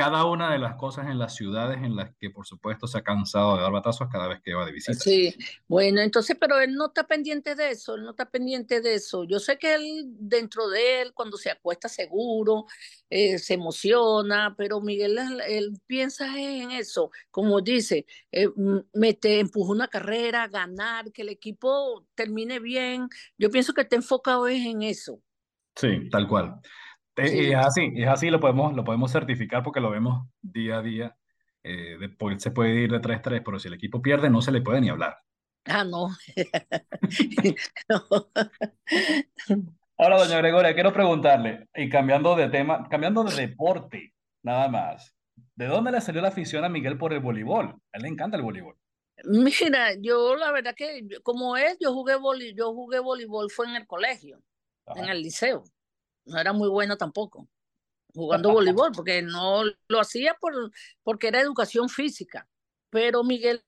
cada 0.00 0.24
una 0.24 0.50
de 0.50 0.58
las 0.58 0.76
cosas 0.76 1.08
en 1.08 1.18
las 1.18 1.34
ciudades 1.34 1.76
en 1.82 1.94
las 1.94 2.14
que, 2.16 2.30
por 2.30 2.46
supuesto, 2.46 2.86
se 2.86 2.96
ha 2.96 3.02
cansado 3.02 3.56
de 3.56 3.62
dar 3.62 3.70
batazos 3.70 4.08
cada 4.10 4.28
vez 4.28 4.40
que 4.40 4.54
va 4.54 4.64
de 4.64 4.72
visita. 4.72 4.98
sí, 4.98 5.36
bueno, 5.68 6.00
entonces, 6.00 6.38
pero 6.40 6.58
él 6.58 6.72
no 6.72 6.86
está 6.86 7.06
pendiente 7.06 7.54
de 7.54 7.72
eso, 7.72 7.96
él 7.96 8.04
no 8.04 8.12
está 8.12 8.30
pendiente 8.30 8.80
de 8.80 8.94
eso. 8.94 9.24
Yo 9.24 9.38
sé 9.38 9.58
que 9.58 9.74
él, 9.74 10.06
dentro 10.18 10.70
de 10.70 11.02
él, 11.02 11.12
cuando 11.12 11.36
se 11.36 11.50
acuesta 11.50 11.86
seguro, 11.86 12.64
eh, 13.10 13.38
se 13.38 13.54
emociona, 13.54 14.54
pero 14.56 14.80
Miguel, 14.80 15.18
él, 15.46 15.78
piensa 15.86 16.34
en 16.40 16.70
eso, 16.70 17.10
como 17.30 17.60
dice, 17.60 18.06
eh, 18.32 18.48
m- 18.56 18.84
me 18.94 19.12
te 19.12 19.38
empuja 19.38 19.70
una 19.72 19.88
carrera, 19.88 20.48
ganar, 20.48 21.12
que 21.12 21.20
el 21.20 21.28
equipo 21.28 22.06
termine 22.14 22.58
bien. 22.58 23.10
Yo 23.36 23.50
pienso 23.50 23.74
que 23.74 23.82
está 23.82 23.96
enfocado 23.96 24.48
es 24.48 24.64
en 24.64 24.80
eso. 24.80 25.20
Sí, 25.76 26.08
tal 26.10 26.26
cual. 26.26 26.58
Eh, 27.20 27.24
Es 27.24 27.30
Sí. 27.48 27.52
así, 27.54 27.92
es 27.96 28.08
así, 28.08 28.30
lo 28.30 28.40
podemos, 28.40 28.74
lo 28.74 28.84
podemos 28.84 29.12
certificar 29.12 29.62
porque 29.62 29.80
lo 29.80 29.90
vemos 29.90 30.26
día 30.40 30.78
a 30.78 30.82
día. 30.82 31.16
Eh, 31.62 31.96
después 32.00 32.42
se 32.42 32.50
puede 32.50 32.74
ir 32.82 32.90
de 32.90 33.00
tres 33.00 33.20
tres, 33.22 33.42
pero 33.44 33.58
si 33.58 33.68
el 33.68 33.74
equipo 33.74 34.00
pierde, 34.00 34.30
no 34.30 34.40
se 34.42 34.52
le 34.52 34.62
puede 34.62 34.80
ni 34.80 34.88
hablar. 34.88 35.18
Ah, 35.66 35.84
no. 35.84 36.08
No. 37.88 38.30
Ahora, 39.98 40.18
doña 40.18 40.38
Gregoria, 40.38 40.72
quiero 40.74 40.92
preguntarle, 40.92 41.68
y 41.74 41.88
cambiando 41.90 42.34
de 42.34 42.48
tema, 42.48 42.88
cambiando 42.88 43.22
de 43.24 43.36
deporte, 43.36 44.14
nada 44.42 44.68
más, 44.68 45.14
¿de 45.54 45.66
dónde 45.66 45.92
le 45.92 46.00
salió 46.00 46.22
la 46.22 46.28
afición 46.28 46.64
a 46.64 46.70
Miguel 46.70 46.96
por 46.96 47.12
el 47.12 47.20
voleibol? 47.20 47.66
A 47.66 47.96
él 47.98 48.02
le 48.02 48.08
encanta 48.08 48.38
el 48.38 48.42
voleibol. 48.42 48.76
Mira, 49.24 49.94
yo 50.00 50.34
la 50.36 50.50
verdad 50.52 50.74
que 50.74 51.06
como 51.22 51.58
es, 51.58 51.76
yo 51.78 51.92
jugué 51.92 52.16
voli, 52.16 52.54
yo 52.56 52.72
jugué 52.72 52.98
voleibol 53.00 53.50
fue 53.50 53.66
en 53.66 53.74
el 53.76 53.86
colegio, 53.86 54.40
en 54.94 55.02
Ajá. 55.04 55.12
el 55.12 55.20
liceo. 55.20 55.64
No 56.24 56.38
era 56.38 56.52
muy 56.52 56.68
bueno 56.68 56.96
tampoco 56.96 57.48
jugando 58.14 58.52
voleibol 58.52 58.92
porque 58.92 59.22
no 59.22 59.62
lo 59.88 60.00
hacía 60.00 60.34
por 60.34 60.70
porque 61.02 61.28
era 61.28 61.40
educación 61.40 61.88
física. 61.88 62.48
Pero 62.90 63.22
Miguel 63.22 63.62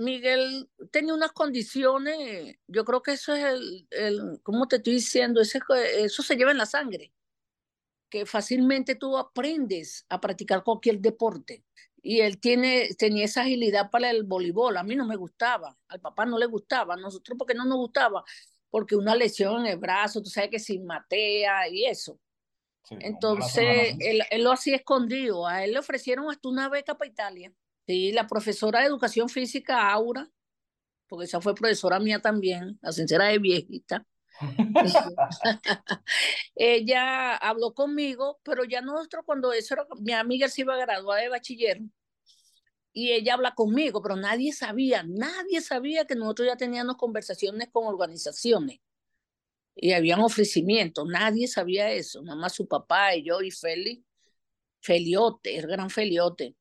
Miguel 0.00 0.70
tenía 0.90 1.12
unas 1.12 1.32
condiciones, 1.32 2.56
yo 2.66 2.84
creo 2.86 3.02
que 3.02 3.12
eso 3.12 3.34
es 3.34 3.44
el, 3.44 3.86
el 3.90 4.40
¿cómo 4.42 4.66
te 4.66 4.76
estoy 4.76 4.94
diciendo? 4.94 5.42
Ese, 5.42 5.60
eso 5.98 6.22
se 6.22 6.36
lleva 6.36 6.52
en 6.52 6.56
la 6.56 6.64
sangre, 6.64 7.12
que 8.08 8.24
fácilmente 8.24 8.94
tú 8.94 9.18
aprendes 9.18 10.06
a 10.08 10.18
practicar 10.18 10.64
cualquier 10.64 11.00
deporte. 11.00 11.64
Y 12.02 12.20
él 12.20 12.40
tiene, 12.40 12.88
tenía 12.96 13.26
esa 13.26 13.42
agilidad 13.42 13.90
para 13.90 14.10
el 14.10 14.24
voleibol. 14.24 14.78
A 14.78 14.82
mí 14.82 14.96
no 14.96 15.04
me 15.06 15.16
gustaba, 15.16 15.76
al 15.88 16.00
papá 16.00 16.24
no 16.24 16.38
le 16.38 16.46
gustaba, 16.46 16.94
a 16.94 16.96
nosotros 16.96 17.36
porque 17.38 17.54
no 17.54 17.66
nos 17.66 17.76
gustaba, 17.76 18.24
porque 18.70 18.96
una 18.96 19.14
lesión 19.14 19.60
en 19.60 19.72
el 19.72 19.78
brazo, 19.78 20.22
tú 20.22 20.30
sabes 20.30 20.50
que 20.50 20.58
sin 20.58 20.86
matea 20.86 21.68
y 21.68 21.84
eso. 21.86 22.18
Sí, 22.84 22.96
Entonces, 23.00 23.96
él 23.98 24.42
lo 24.42 24.52
hacía 24.52 24.76
escondido. 24.76 25.46
A 25.46 25.64
él 25.64 25.72
le 25.72 25.78
ofrecieron 25.78 26.30
hasta 26.30 26.48
una 26.48 26.68
beca 26.68 26.96
para 26.96 27.10
Italia. 27.10 27.52
Sí, 27.86 28.12
la 28.12 28.26
profesora 28.26 28.80
de 28.80 28.86
educación 28.86 29.28
física, 29.28 29.90
Aura, 29.90 30.30
porque 31.08 31.24
esa 31.26 31.40
fue 31.40 31.54
profesora 31.54 31.98
mía 31.98 32.20
también, 32.20 32.78
la 32.80 32.92
sincera 32.92 33.26
de 33.26 33.38
viejita. 33.38 34.06
Ella 36.54 37.36
habló 37.36 37.74
conmigo, 37.74 38.40
pero 38.42 38.64
ya 38.64 38.80
nosotros 38.80 39.24
cuando 39.26 39.52
eso 39.52 39.74
era, 39.74 39.86
mi 39.98 40.12
amiga 40.12 40.48
se 40.48 40.62
iba 40.62 40.74
a 40.74 40.78
graduar 40.78 41.20
de 41.20 41.28
bachiller 41.28 41.80
y 42.92 43.12
ella 43.12 43.34
habla 43.34 43.54
conmigo, 43.54 44.02
pero 44.02 44.16
nadie 44.16 44.52
sabía, 44.52 45.04
nadie 45.06 45.60
sabía 45.60 46.06
que 46.06 46.16
nosotros 46.16 46.48
ya 46.48 46.56
teníamos 46.56 46.96
conversaciones 46.96 47.68
con 47.70 47.86
organizaciones 47.86 48.80
y 49.74 49.92
habían 49.92 50.20
ofrecimientos, 50.20 51.06
nadie 51.08 51.46
sabía 51.46 51.90
eso, 51.92 52.22
nada 52.22 52.38
más 52.38 52.54
su 52.54 52.66
papá 52.66 53.14
y 53.14 53.24
yo 53.24 53.40
y 53.40 53.50
Feli, 53.50 54.04
Feliote, 54.80 55.56
el 55.56 55.66
gran 55.66 55.90
Feliote. 55.90 56.56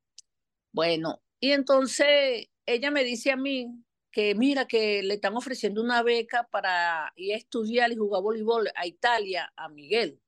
Bueno, 0.71 1.21
y 1.39 1.51
entonces 1.51 2.47
ella 2.65 2.91
me 2.91 3.03
dice 3.03 3.31
a 3.31 3.37
mí 3.37 3.67
que 4.11 4.35
mira 4.35 4.67
que 4.67 5.03
le 5.03 5.15
están 5.15 5.35
ofreciendo 5.35 5.81
una 5.81 6.03
beca 6.03 6.47
para 6.51 7.11
ir 7.15 7.33
a 7.33 7.37
estudiar 7.37 7.91
y 7.91 7.95
jugar 7.95 8.21
voleibol 8.21 8.69
a 8.75 8.85
Italia, 8.85 9.51
a 9.55 9.69
Miguel. 9.69 10.19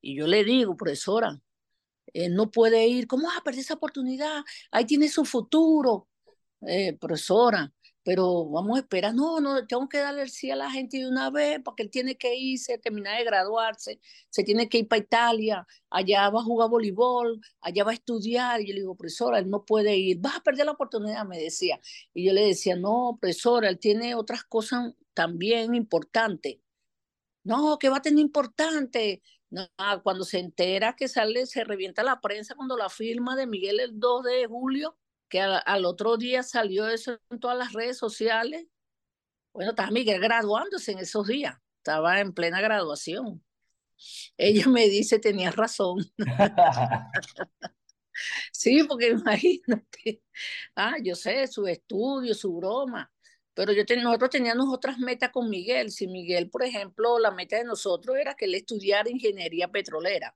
Y 0.00 0.16
yo 0.16 0.26
le 0.26 0.44
digo, 0.44 0.76
profesora, 0.76 1.40
él 2.14 2.34
no 2.34 2.50
puede 2.50 2.86
ir, 2.86 3.06
¿cómo 3.06 3.24
vas 3.24 3.38
a 3.38 3.42
perder 3.42 3.60
esa 3.60 3.74
oportunidad? 3.74 4.42
Ahí 4.70 4.84
tiene 4.84 5.08
su 5.08 5.24
futuro, 5.24 6.08
eh, 6.62 6.96
profesora, 6.98 7.72
pero 8.08 8.48
vamos 8.48 8.78
a 8.78 8.80
esperar, 8.80 9.14
no, 9.14 9.38
no, 9.40 9.66
tengo 9.66 9.86
que 9.88 9.98
darle 9.98 10.22
el 10.22 10.30
sí 10.30 10.50
a 10.50 10.56
la 10.56 10.70
gente 10.70 10.96
de 10.98 11.06
una 11.06 11.30
vez, 11.30 11.60
porque 11.62 11.82
él 11.82 11.90
tiene 11.90 12.16
que 12.16 12.34
irse, 12.34 12.78
terminar 12.78 13.18
de 13.18 13.24
graduarse, 13.24 14.00
se 14.30 14.44
tiene 14.44 14.68
que 14.68 14.78
ir 14.78 14.88
para 14.88 15.02
Italia, 15.02 15.66
allá 15.90 16.30
va 16.30 16.40
a 16.40 16.44
jugar 16.44 16.70
voleibol, 16.70 17.38
allá 17.60 17.84
va 17.84 17.90
a 17.90 17.94
estudiar, 17.94 18.62
y 18.62 18.68
yo 18.68 18.74
le 18.74 18.80
digo, 18.80 18.96
profesora, 18.96 19.38
él 19.38 19.50
no 19.50 19.64
puede 19.64 19.96
ir, 19.96 20.18
vas 20.20 20.36
a 20.36 20.42
perder 20.42 20.66
la 20.66 20.72
oportunidad, 20.72 21.26
me 21.26 21.38
decía, 21.38 21.78
y 22.14 22.24
yo 22.26 22.32
le 22.32 22.46
decía, 22.46 22.76
no, 22.76 23.18
profesora, 23.20 23.68
él 23.68 23.78
tiene 23.78 24.14
otras 24.14 24.42
cosas 24.44 24.94
también 25.12 25.74
importantes, 25.74 26.58
no, 27.44 27.78
que 27.78 27.88
va 27.88 27.98
a 27.98 28.02
tener 28.02 28.20
importante. 28.20 29.22
No, 29.50 29.66
cuando 30.02 30.24
se 30.24 30.38
entera 30.38 30.94
que 30.94 31.08
sale, 31.08 31.46
se 31.46 31.64
revienta 31.64 32.02
la 32.02 32.20
prensa 32.20 32.54
cuando 32.54 32.76
la 32.76 32.90
firma 32.90 33.34
de 33.34 33.46
Miguel 33.46 33.80
el 33.80 33.98
2 33.98 34.24
de 34.24 34.46
julio, 34.46 34.98
que 35.28 35.40
al, 35.40 35.62
al 35.64 35.84
otro 35.86 36.16
día 36.16 36.42
salió 36.42 36.88
eso 36.88 37.18
en 37.30 37.40
todas 37.40 37.56
las 37.56 37.72
redes 37.72 37.96
sociales. 37.96 38.66
Bueno, 39.52 39.70
estaba 39.70 39.90
Miguel 39.90 40.20
graduándose 40.20 40.92
en 40.92 40.98
esos 40.98 41.26
días, 41.26 41.56
estaba 41.78 42.20
en 42.20 42.32
plena 42.32 42.60
graduación. 42.60 43.42
Ella 44.36 44.68
me 44.68 44.88
dice, 44.88 45.18
tenías 45.18 45.56
razón. 45.56 45.98
Sí, 48.52 48.82
porque 48.84 49.10
imagínate, 49.10 50.22
ah, 50.76 50.96
yo 51.02 51.14
sé, 51.14 51.46
su 51.46 51.66
estudio, 51.66 52.34
su 52.34 52.54
broma, 52.56 53.10
pero 53.58 53.72
yo 53.72 53.82
nosotros 53.96 54.30
teníamos 54.30 54.72
otras 54.72 55.00
metas 55.00 55.30
con 55.30 55.50
Miguel. 55.50 55.90
Si 55.90 56.06
Miguel, 56.06 56.48
por 56.48 56.62
ejemplo, 56.62 57.18
la 57.18 57.32
meta 57.32 57.56
de 57.56 57.64
nosotros 57.64 58.16
era 58.16 58.34
que 58.34 58.44
él 58.44 58.54
estudiara 58.54 59.10
ingeniería 59.10 59.66
petrolera 59.66 60.32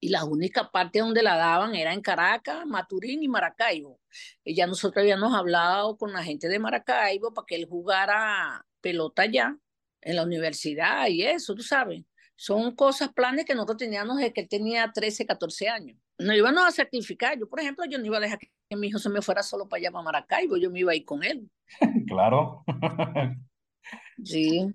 y 0.00 0.08
la 0.08 0.24
única 0.24 0.70
parte 0.70 1.00
donde 1.00 1.22
la 1.22 1.36
daban 1.36 1.74
era 1.74 1.92
en 1.92 2.00
Caracas, 2.00 2.64
Maturín 2.64 3.22
y 3.22 3.28
Maracaibo. 3.28 4.00
Y 4.42 4.54
ya 4.54 4.66
nosotros 4.66 5.02
habíamos 5.02 5.34
hablado 5.34 5.98
con 5.98 6.14
la 6.14 6.24
gente 6.24 6.48
de 6.48 6.58
Maracaibo 6.58 7.34
para 7.34 7.44
que 7.44 7.56
él 7.56 7.66
jugara 7.66 8.64
pelota 8.80 9.24
allá 9.24 9.54
en 10.00 10.16
la 10.16 10.22
universidad 10.22 11.08
y 11.08 11.24
eso, 11.24 11.54
tú 11.54 11.62
sabes. 11.62 12.02
Son 12.36 12.74
cosas, 12.74 13.12
planes 13.12 13.44
que 13.44 13.54
nosotros 13.54 13.76
teníamos 13.76 14.16
desde 14.16 14.32
que 14.32 14.40
él 14.40 14.48
tenía 14.48 14.90
13, 14.90 15.26
14 15.26 15.68
años. 15.68 15.98
No 16.24 16.34
íbamos 16.34 16.64
a 16.64 16.70
sacrificar. 16.70 17.38
Yo, 17.38 17.48
por 17.48 17.60
ejemplo, 17.60 17.84
yo 17.86 17.98
no 17.98 18.06
iba 18.06 18.18
a 18.18 18.20
dejar 18.20 18.38
que 18.38 18.76
mi 18.76 18.88
hijo 18.88 18.98
se 18.98 19.08
me 19.08 19.22
fuera 19.22 19.42
solo 19.42 19.68
para 19.68 19.80
allá 19.80 19.90
para 19.90 20.04
Maracaibo. 20.04 20.56
Yo 20.56 20.70
me 20.70 20.80
iba 20.80 20.92
a 20.92 20.94
ir 20.94 21.04
con 21.04 21.22
él. 21.22 21.48
Claro. 22.06 22.64
Sí. 24.22 24.72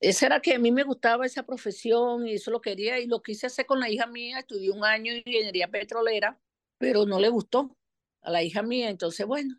Esa 0.00 0.26
era 0.26 0.40
que 0.40 0.54
a 0.54 0.58
mí 0.58 0.72
me 0.72 0.82
gustaba 0.82 1.26
esa 1.26 1.42
profesión 1.42 2.26
y 2.26 2.34
eso 2.34 2.50
lo 2.50 2.60
quería 2.60 2.98
y 2.98 3.06
lo 3.06 3.22
quise 3.22 3.46
hacer 3.46 3.66
con 3.66 3.80
la 3.80 3.88
hija 3.88 4.06
mía. 4.06 4.40
Estudié 4.40 4.70
un 4.70 4.84
año 4.84 5.12
en 5.12 5.18
ingeniería 5.18 5.68
petrolera, 5.68 6.38
pero 6.78 7.06
no 7.06 7.18
le 7.18 7.28
gustó 7.28 7.76
a 8.22 8.30
la 8.30 8.42
hija 8.42 8.62
mía. 8.62 8.90
Entonces, 8.90 9.26
bueno. 9.26 9.54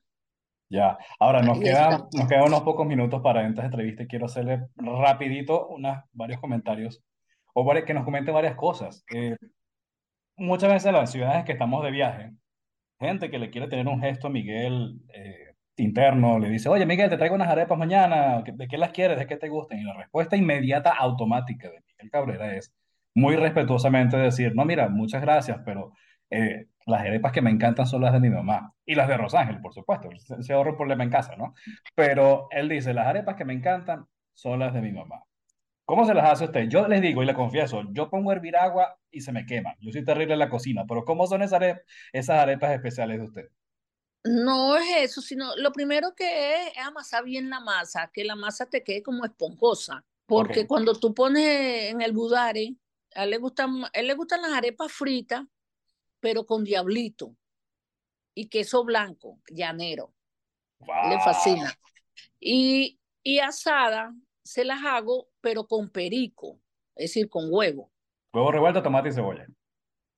Ya, 0.69 0.97
ahora 1.19 1.41
nos 1.41 1.59
quedan, 1.59 2.07
nos 2.13 2.27
quedan 2.27 2.43
unos 2.43 2.61
pocos 2.61 2.87
minutos 2.87 3.21
para 3.21 3.45
esta 3.45 3.65
entrevista 3.65 4.03
y 4.03 4.07
quiero 4.07 4.25
hacerle 4.25 4.67
rapidito 4.77 5.67
unos, 5.67 5.97
varios 6.13 6.39
comentarios 6.39 7.03
o 7.53 7.69
que 7.85 7.93
nos 7.93 8.05
comente 8.05 8.31
varias 8.31 8.55
cosas. 8.55 9.03
Eh, 9.13 9.35
muchas 10.37 10.71
veces 10.71 10.87
en 10.87 10.93
las 10.93 11.11
ciudades 11.11 11.45
que 11.45 11.53
estamos 11.53 11.83
de 11.83 11.91
viaje, 11.91 12.31
gente 12.99 13.29
que 13.31 13.39
le 13.39 13.49
quiere 13.49 13.67
tener 13.67 13.87
un 13.87 14.01
gesto 14.01 14.27
a 14.27 14.29
Miguel 14.29 15.01
eh, 15.13 15.55
interno, 15.77 16.39
le 16.39 16.49
dice, 16.49 16.69
oye 16.69 16.85
Miguel, 16.85 17.09
te 17.09 17.17
traigo 17.17 17.35
unas 17.35 17.49
arepas 17.49 17.77
mañana, 17.77 18.43
¿de 18.45 18.67
qué 18.67 18.77
las 18.77 18.91
quieres? 18.91 19.17
¿De 19.17 19.27
qué 19.27 19.37
te 19.37 19.49
gustan? 19.49 19.79
Y 19.79 19.83
la 19.83 19.93
respuesta 19.93 20.37
inmediata, 20.37 20.91
automática 20.91 21.69
de 21.69 21.81
Miguel 21.87 22.11
Cabrera 22.11 22.55
es 22.55 22.73
muy 23.15 23.35
respetuosamente 23.35 24.17
decir, 24.17 24.55
no, 24.55 24.65
mira, 24.65 24.89
muchas 24.89 25.21
gracias, 25.21 25.59
pero 25.65 25.93
eh, 26.29 26.67
las 26.85 27.01
arepas 27.01 27.31
que 27.31 27.41
me 27.41 27.49
encantan 27.51 27.85
son 27.87 28.01
las 28.01 28.13
de 28.13 28.19
mi 28.19 28.29
mamá 28.29 28.73
y 28.85 28.95
las 28.95 29.07
de 29.07 29.17
Rosángel, 29.17 29.59
por 29.61 29.73
supuesto, 29.73 30.09
se, 30.17 30.41
se 30.43 30.53
ahorra 30.53 30.71
el 30.71 30.77
problema 30.77 31.03
en 31.03 31.09
casa, 31.09 31.35
¿no? 31.35 31.53
Pero 31.95 32.47
él 32.51 32.69
dice, 32.69 32.93
las 32.93 33.07
arepas 33.07 33.35
que 33.35 33.45
me 33.45 33.53
encantan 33.53 34.05
son 34.33 34.59
las 34.59 34.73
de 34.73 34.81
mi 34.81 34.91
mamá. 34.91 35.23
¿Cómo 35.91 36.05
se 36.05 36.13
las 36.13 36.31
hace 36.31 36.45
usted? 36.45 36.69
Yo 36.69 36.87
les 36.87 37.01
digo 37.01 37.21
y 37.21 37.25
le 37.25 37.33
confieso, 37.33 37.83
yo 37.91 38.09
pongo 38.09 38.31
a 38.31 38.35
hervir 38.35 38.55
agua 38.55 38.97
y 39.11 39.19
se 39.19 39.33
me 39.33 39.45
quema. 39.45 39.75
Yo 39.81 39.91
soy 39.91 40.05
terrible 40.05 40.31
en 40.31 40.39
la 40.39 40.49
cocina, 40.49 40.85
pero 40.87 41.03
¿cómo 41.03 41.27
son 41.27 41.41
esas 41.41 41.57
arepas, 41.57 41.83
esas 42.13 42.39
arepas 42.39 42.71
especiales 42.71 43.19
de 43.19 43.25
usted? 43.25 43.49
No 44.23 44.77
es 44.77 44.85
eso, 44.99 45.19
sino 45.21 45.53
lo 45.57 45.73
primero 45.73 46.15
que 46.15 46.61
es, 46.61 46.77
amasar 46.77 47.25
bien 47.25 47.49
la 47.49 47.59
masa, 47.59 48.09
que 48.13 48.23
la 48.23 48.37
masa 48.37 48.67
te 48.67 48.85
quede 48.85 49.03
como 49.03 49.25
esponjosa. 49.25 50.05
Porque 50.27 50.65
cuando 50.65 50.97
tú 50.97 51.13
pones 51.13 51.91
en 51.91 52.01
el 52.01 52.13
budare, 52.13 52.73
a 53.13 53.25
él 53.25 53.31
le 53.31 53.37
gustan, 53.39 53.83
él 53.91 54.07
le 54.07 54.13
gustan 54.13 54.43
las 54.43 54.53
arepas 54.53 54.93
fritas, 54.93 55.43
pero 56.21 56.45
con 56.45 56.63
diablito 56.63 57.35
y 58.33 58.47
queso 58.47 58.85
blanco, 58.85 59.41
llanero. 59.49 60.13
Le 61.09 61.19
fascina. 61.19 61.77
Y, 62.39 62.97
y 63.23 63.39
asada, 63.39 64.15
se 64.41 64.63
las 64.63 64.85
hago, 64.85 65.30
pero 65.41 65.67
con 65.67 65.89
perico, 65.89 66.59
es 66.95 67.09
decir, 67.09 67.29
con 67.29 67.47
huevo. 67.49 67.91
Huevo 68.33 68.51
revuelto, 68.51 68.81
tomate 68.81 69.09
y 69.09 69.11
cebolla. 69.11 69.47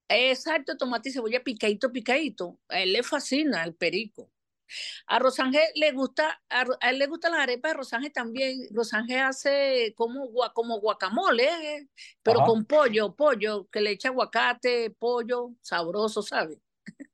Exacto, 0.10 0.78
tomate 0.78 1.10
y 1.10 1.12
cebolla 1.14 1.44
picadito, 1.44 1.92
picadito. 1.92 2.60
A 2.70 2.82
él 2.82 2.94
le 2.94 3.04
fascina 3.04 3.64
el 3.64 3.74
perico. 3.74 4.30
A 5.08 5.20
Rosángel 5.20 5.64
le 5.76 5.92
gusta, 5.92 6.42
a, 6.50 6.66
él 6.90 7.00
le 7.00 7.08
gusta 7.08 7.30
las 7.30 7.42
arepas 7.42 7.72
de 7.72 7.78
Rosángel 7.78 8.12
también. 8.12 8.68
Rosángel 8.72 9.22
hace 9.22 9.94
como, 9.96 10.30
como 10.54 10.80
guacamole, 10.80 11.46
eh, 11.46 11.88
pero 12.22 12.44
con 12.46 12.66
pollo, 12.66 13.16
pollo, 13.16 13.68
que 13.70 13.82
le 13.82 13.92
echa 13.92 14.10
aguacate, 14.10 14.92
pollo, 14.92 15.52
sabroso, 15.62 16.22
¿sabe? 16.22 16.60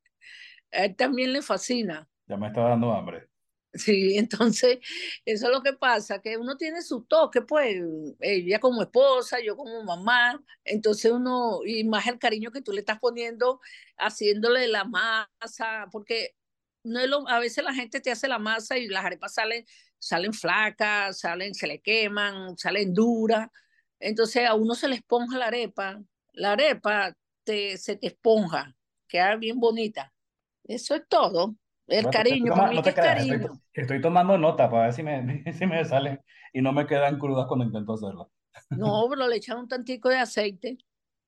a 0.72 0.84
él 0.84 0.96
también 0.96 1.32
le 1.32 1.42
fascina. 1.42 2.08
Ya 2.26 2.36
me 2.36 2.48
está 2.48 2.62
dando 2.62 2.92
hambre. 2.92 3.29
Sí, 3.72 4.16
entonces 4.18 4.78
eso 5.24 5.46
es 5.46 5.52
lo 5.52 5.62
que 5.62 5.72
pasa, 5.74 6.20
que 6.20 6.36
uno 6.36 6.56
tiene 6.56 6.82
su 6.82 7.04
toque, 7.04 7.42
pues, 7.42 7.76
ella 8.20 8.58
como 8.58 8.82
esposa, 8.82 9.38
yo 9.40 9.56
como 9.56 9.84
mamá, 9.84 10.42
entonces 10.64 11.12
uno, 11.12 11.60
y 11.64 11.84
más 11.84 12.06
el 12.08 12.18
cariño 12.18 12.50
que 12.50 12.62
tú 12.62 12.72
le 12.72 12.80
estás 12.80 12.98
poniendo, 12.98 13.60
haciéndole 13.96 14.66
la 14.68 14.84
masa, 14.84 15.86
porque 15.92 16.34
no 16.82 16.98
es 17.00 17.08
lo, 17.08 17.28
a 17.28 17.38
veces 17.38 17.62
la 17.62 17.72
gente 17.74 18.00
te 18.00 18.10
hace 18.10 18.26
la 18.28 18.38
masa 18.40 18.76
y 18.76 18.88
las 18.88 19.04
arepas 19.04 19.34
salen, 19.34 19.64
salen 20.00 20.32
flacas, 20.32 21.20
salen, 21.20 21.54
se 21.54 21.66
le 21.68 21.80
queman, 21.80 22.56
salen 22.58 22.92
duras, 22.92 23.48
entonces 24.00 24.46
a 24.48 24.54
uno 24.54 24.74
se 24.74 24.88
le 24.88 24.96
esponja 24.96 25.38
la 25.38 25.46
arepa, 25.46 26.00
la 26.32 26.52
arepa 26.52 27.14
te, 27.44 27.76
se 27.78 27.94
te 27.96 28.08
esponja, 28.08 28.74
queda 29.06 29.36
bien 29.36 29.60
bonita. 29.60 30.12
Eso 30.64 30.94
es 30.96 31.02
todo. 31.08 31.56
El 31.90 32.08
cariño, 32.08 32.54
para 32.54 32.70
mí 32.70 32.82
que 32.82 32.90
es 32.90 32.94
cariño. 32.94 33.52
Estoy, 33.72 34.00
tomando 34.00 34.38
nota 34.38 34.70
para 34.70 34.84
ver 34.84 34.92
si 34.92 35.02
me, 35.02 35.42
si 35.52 35.66
me 35.66 35.84
sale 35.84 36.20
y 36.52 36.62
no 36.62 36.72
me 36.72 36.86
quedan 36.86 37.18
crudas 37.18 37.46
cuando 37.46 37.64
intento 37.64 37.94
hacerlo. 37.94 38.30
No, 38.70 39.06
pero 39.10 39.26
le 39.26 39.36
echan 39.36 39.58
un 39.58 39.68
tantico 39.68 40.08
de 40.08 40.18
aceite. 40.18 40.78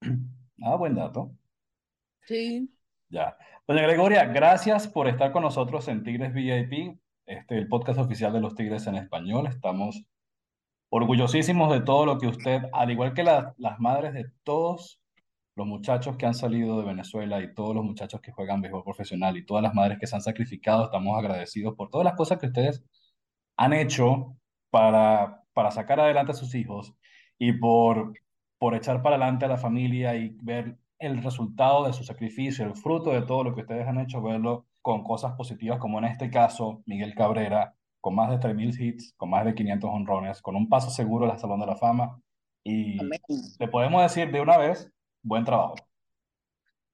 Ah, 0.64 0.76
buen 0.76 0.94
dato. 0.94 1.32
Sí. 2.20 2.72
Ya. 3.08 3.36
Doña 3.66 3.82
Gregoria, 3.82 4.26
gracias 4.26 4.86
por 4.86 5.08
estar 5.08 5.32
con 5.32 5.42
nosotros 5.42 5.88
en 5.88 6.04
Tigres 6.04 6.32
VIP, 6.32 7.00
este, 7.26 7.58
el 7.58 7.66
podcast 7.66 7.98
oficial 7.98 8.32
de 8.32 8.40
los 8.40 8.54
Tigres 8.54 8.86
en 8.86 8.94
español. 8.94 9.48
Estamos 9.48 10.04
orgullosísimos 10.88 11.72
de 11.72 11.80
todo 11.80 12.06
lo 12.06 12.18
que 12.18 12.28
usted, 12.28 12.62
al 12.72 12.92
igual 12.92 13.12
que 13.12 13.24
las 13.24 13.80
madres 13.80 14.14
de 14.14 14.30
todos 14.44 15.01
los 15.54 15.66
muchachos 15.66 16.16
que 16.16 16.26
han 16.26 16.34
salido 16.34 16.78
de 16.78 16.86
Venezuela 16.86 17.42
y 17.42 17.54
todos 17.54 17.74
los 17.74 17.84
muchachos 17.84 18.20
que 18.20 18.32
juegan 18.32 18.60
béisbol 18.60 18.84
profesional 18.84 19.36
y 19.36 19.44
todas 19.44 19.62
las 19.62 19.74
madres 19.74 19.98
que 19.98 20.06
se 20.06 20.16
han 20.16 20.22
sacrificado, 20.22 20.84
estamos 20.84 21.18
agradecidos 21.18 21.74
por 21.76 21.90
todas 21.90 22.04
las 22.04 22.14
cosas 22.14 22.38
que 22.38 22.46
ustedes 22.46 22.84
han 23.56 23.72
hecho 23.72 24.36
para, 24.70 25.44
para 25.52 25.70
sacar 25.70 26.00
adelante 26.00 26.32
a 26.32 26.34
sus 26.34 26.54
hijos 26.54 26.94
y 27.38 27.52
por, 27.52 28.14
por 28.58 28.74
echar 28.74 29.02
para 29.02 29.16
adelante 29.16 29.44
a 29.44 29.48
la 29.48 29.58
familia 29.58 30.14
y 30.14 30.36
ver 30.40 30.78
el 30.98 31.22
resultado 31.22 31.86
de 31.86 31.92
su 31.92 32.04
sacrificio, 32.04 32.64
el 32.64 32.76
fruto 32.76 33.10
de 33.10 33.22
todo 33.22 33.44
lo 33.44 33.54
que 33.54 33.62
ustedes 33.62 33.86
han 33.86 33.98
hecho, 33.98 34.22
verlo 34.22 34.66
con 34.80 35.02
cosas 35.02 35.32
positivas, 35.34 35.78
como 35.78 35.98
en 35.98 36.04
este 36.04 36.30
caso 36.30 36.82
Miguel 36.86 37.14
Cabrera, 37.14 37.74
con 38.00 38.14
más 38.14 38.30
de 38.30 38.38
3.000 38.38 38.80
hits, 38.80 39.14
con 39.16 39.30
más 39.30 39.44
de 39.44 39.54
500 39.54 39.90
honrones, 39.92 40.42
con 40.42 40.56
un 40.56 40.68
paso 40.68 40.90
seguro 40.90 41.30
al 41.30 41.38
Salón 41.38 41.60
de 41.60 41.66
la 41.66 41.76
Fama. 41.76 42.20
Y 42.64 42.98
te 43.58 43.68
podemos 43.68 44.02
decir 44.02 44.30
de 44.30 44.40
una 44.40 44.58
vez 44.58 44.91
Buen 45.22 45.44
trabajo. 45.44 45.76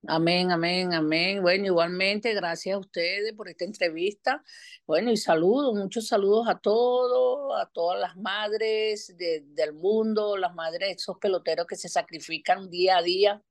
Amén, 0.06 0.52
amén, 0.52 0.94
amén. 0.94 1.42
Bueno, 1.42 1.66
igualmente, 1.66 2.32
gracias 2.32 2.76
a 2.76 2.78
ustedes 2.78 3.32
por 3.32 3.48
esta 3.48 3.64
entrevista. 3.64 4.44
Bueno, 4.86 5.10
y 5.10 5.16
saludos, 5.16 5.74
muchos 5.74 6.06
saludos 6.06 6.46
a 6.48 6.58
todos, 6.58 7.60
a 7.60 7.68
todas 7.70 7.98
las 7.98 8.16
madres 8.16 9.14
del 9.16 9.72
mundo, 9.72 10.36
las 10.36 10.54
madres, 10.54 10.96
esos 10.96 11.18
peloteros 11.18 11.66
que 11.66 11.74
se 11.74 11.88
sacrifican 11.88 12.70
día 12.70 12.98
a 12.98 13.02
día, 13.02 13.42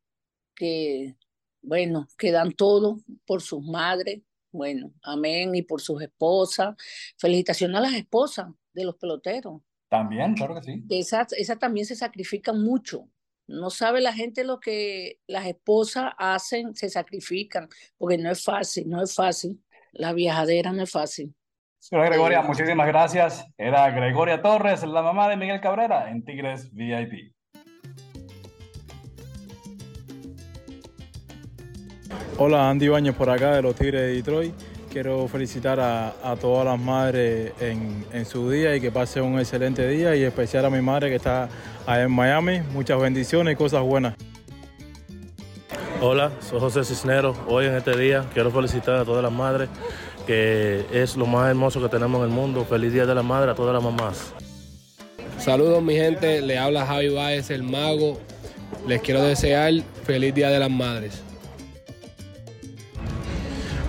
que, 0.55 1.17
bueno, 1.61 2.07
que 2.17 2.31
dan 2.31 2.53
todo 2.53 2.99
por 3.25 3.41
sus 3.41 3.61
madres. 3.63 4.21
Bueno, 4.51 4.93
amén, 5.03 5.53
y 5.53 5.63
por 5.63 5.81
sus 5.81 6.01
esposas. 6.01 6.75
Felicitaciones 7.17 7.77
a 7.77 7.81
las 7.81 7.93
esposas 7.93 8.47
de 8.73 8.85
los 8.85 8.95
peloteros. 8.95 9.61
También, 9.89 10.33
claro 10.33 10.55
que 10.55 10.63
sí. 10.63 10.83
Esas, 10.89 11.33
esas 11.33 11.59
también 11.59 11.85
se 11.85 11.95
sacrifican 11.95 12.63
mucho 12.63 13.09
no 13.47 13.69
sabe 13.69 14.01
la 14.01 14.13
gente 14.13 14.43
lo 14.43 14.59
que 14.59 15.19
las 15.25 15.45
esposas 15.45 16.13
hacen, 16.17 16.75
se 16.75 16.89
sacrifican, 16.89 17.69
porque 17.97 18.17
no 18.17 18.29
es 18.29 18.43
fácil, 18.43 18.89
no 18.89 19.01
es 19.01 19.15
fácil. 19.15 19.63
La 19.93 20.13
viajadera 20.13 20.73
no 20.73 20.83
es 20.83 20.91
fácil. 20.91 21.33
Señora 21.79 22.09
Gregoria, 22.09 22.41
muchísimas 22.41 22.87
gracias. 22.87 23.45
Era 23.57 23.89
Gregoria 23.91 24.41
Torres, 24.41 24.83
la 24.83 25.01
mamá 25.01 25.29
de 25.29 25.37
Miguel 25.37 25.61
Cabrera 25.61 26.11
en 26.11 26.23
Tigres 26.25 26.73
VIP. 26.73 27.33
Hola, 32.37 32.69
Andy 32.69 32.89
Baños 32.89 33.15
por 33.15 33.29
acá 33.29 33.55
de 33.55 33.61
los 33.61 33.75
Tigres 33.75 34.01
de 34.01 34.13
Detroit. 34.15 34.53
Quiero 34.91 35.27
felicitar 35.27 35.79
a, 35.79 36.35
todas 36.39 36.65
las 36.65 36.79
madres 36.79 37.51
en, 37.59 38.05
en, 38.11 38.25
su 38.25 38.49
día 38.49 38.75
y 38.75 38.81
que 38.81 38.91
pase 38.91 39.21
un 39.21 39.37
excelente 39.37 39.87
día 39.87 40.15
y 40.15 40.23
especial 40.23 40.65
a 40.65 40.69
mi 40.69 40.81
madre 40.81 41.09
que 41.09 41.15
está 41.15 41.49
allá 41.85 42.03
en 42.03 42.11
Miami. 42.11 42.61
Muchas 42.73 42.99
bendiciones 42.99 43.53
y 43.53 43.55
cosas 43.55 43.81
buenas. 43.83 44.15
Hola, 45.99 46.31
soy 46.39 46.59
José 46.59 46.83
Cisneros. 46.83 47.35
Hoy 47.47 47.65
en 47.65 47.75
este 47.75 47.97
día 47.97 48.25
quiero 48.33 48.51
felicitar 48.51 48.95
a 48.95 49.05
todas 49.05 49.23
las 49.23 49.31
madres, 49.31 49.67
que 50.27 50.85
es 50.93 51.17
lo 51.17 51.25
más 51.25 51.49
hermoso 51.49 51.81
que 51.81 51.89
tenemos 51.89 52.19
en 52.19 52.29
el 52.29 52.35
mundo. 52.35 52.65
Feliz 52.65 52.93
Día 52.93 53.05
de 53.05 53.15
la 53.15 53.23
Madre 53.23 53.51
a 53.51 53.55
todas 53.55 53.73
las 53.73 53.83
mamás. 53.83 54.33
Saludos 55.39 55.81
mi 55.81 55.95
gente, 55.95 56.41
le 56.41 56.57
habla 56.57 56.85
Javi 56.85 57.09
Báez, 57.09 57.49
el 57.49 57.63
mago. 57.63 58.19
Les 58.87 59.01
quiero 59.01 59.23
desear 59.23 59.73
feliz 60.03 60.35
Día 60.35 60.49
de 60.49 60.59
las 60.59 60.69
Madres. 60.69 61.23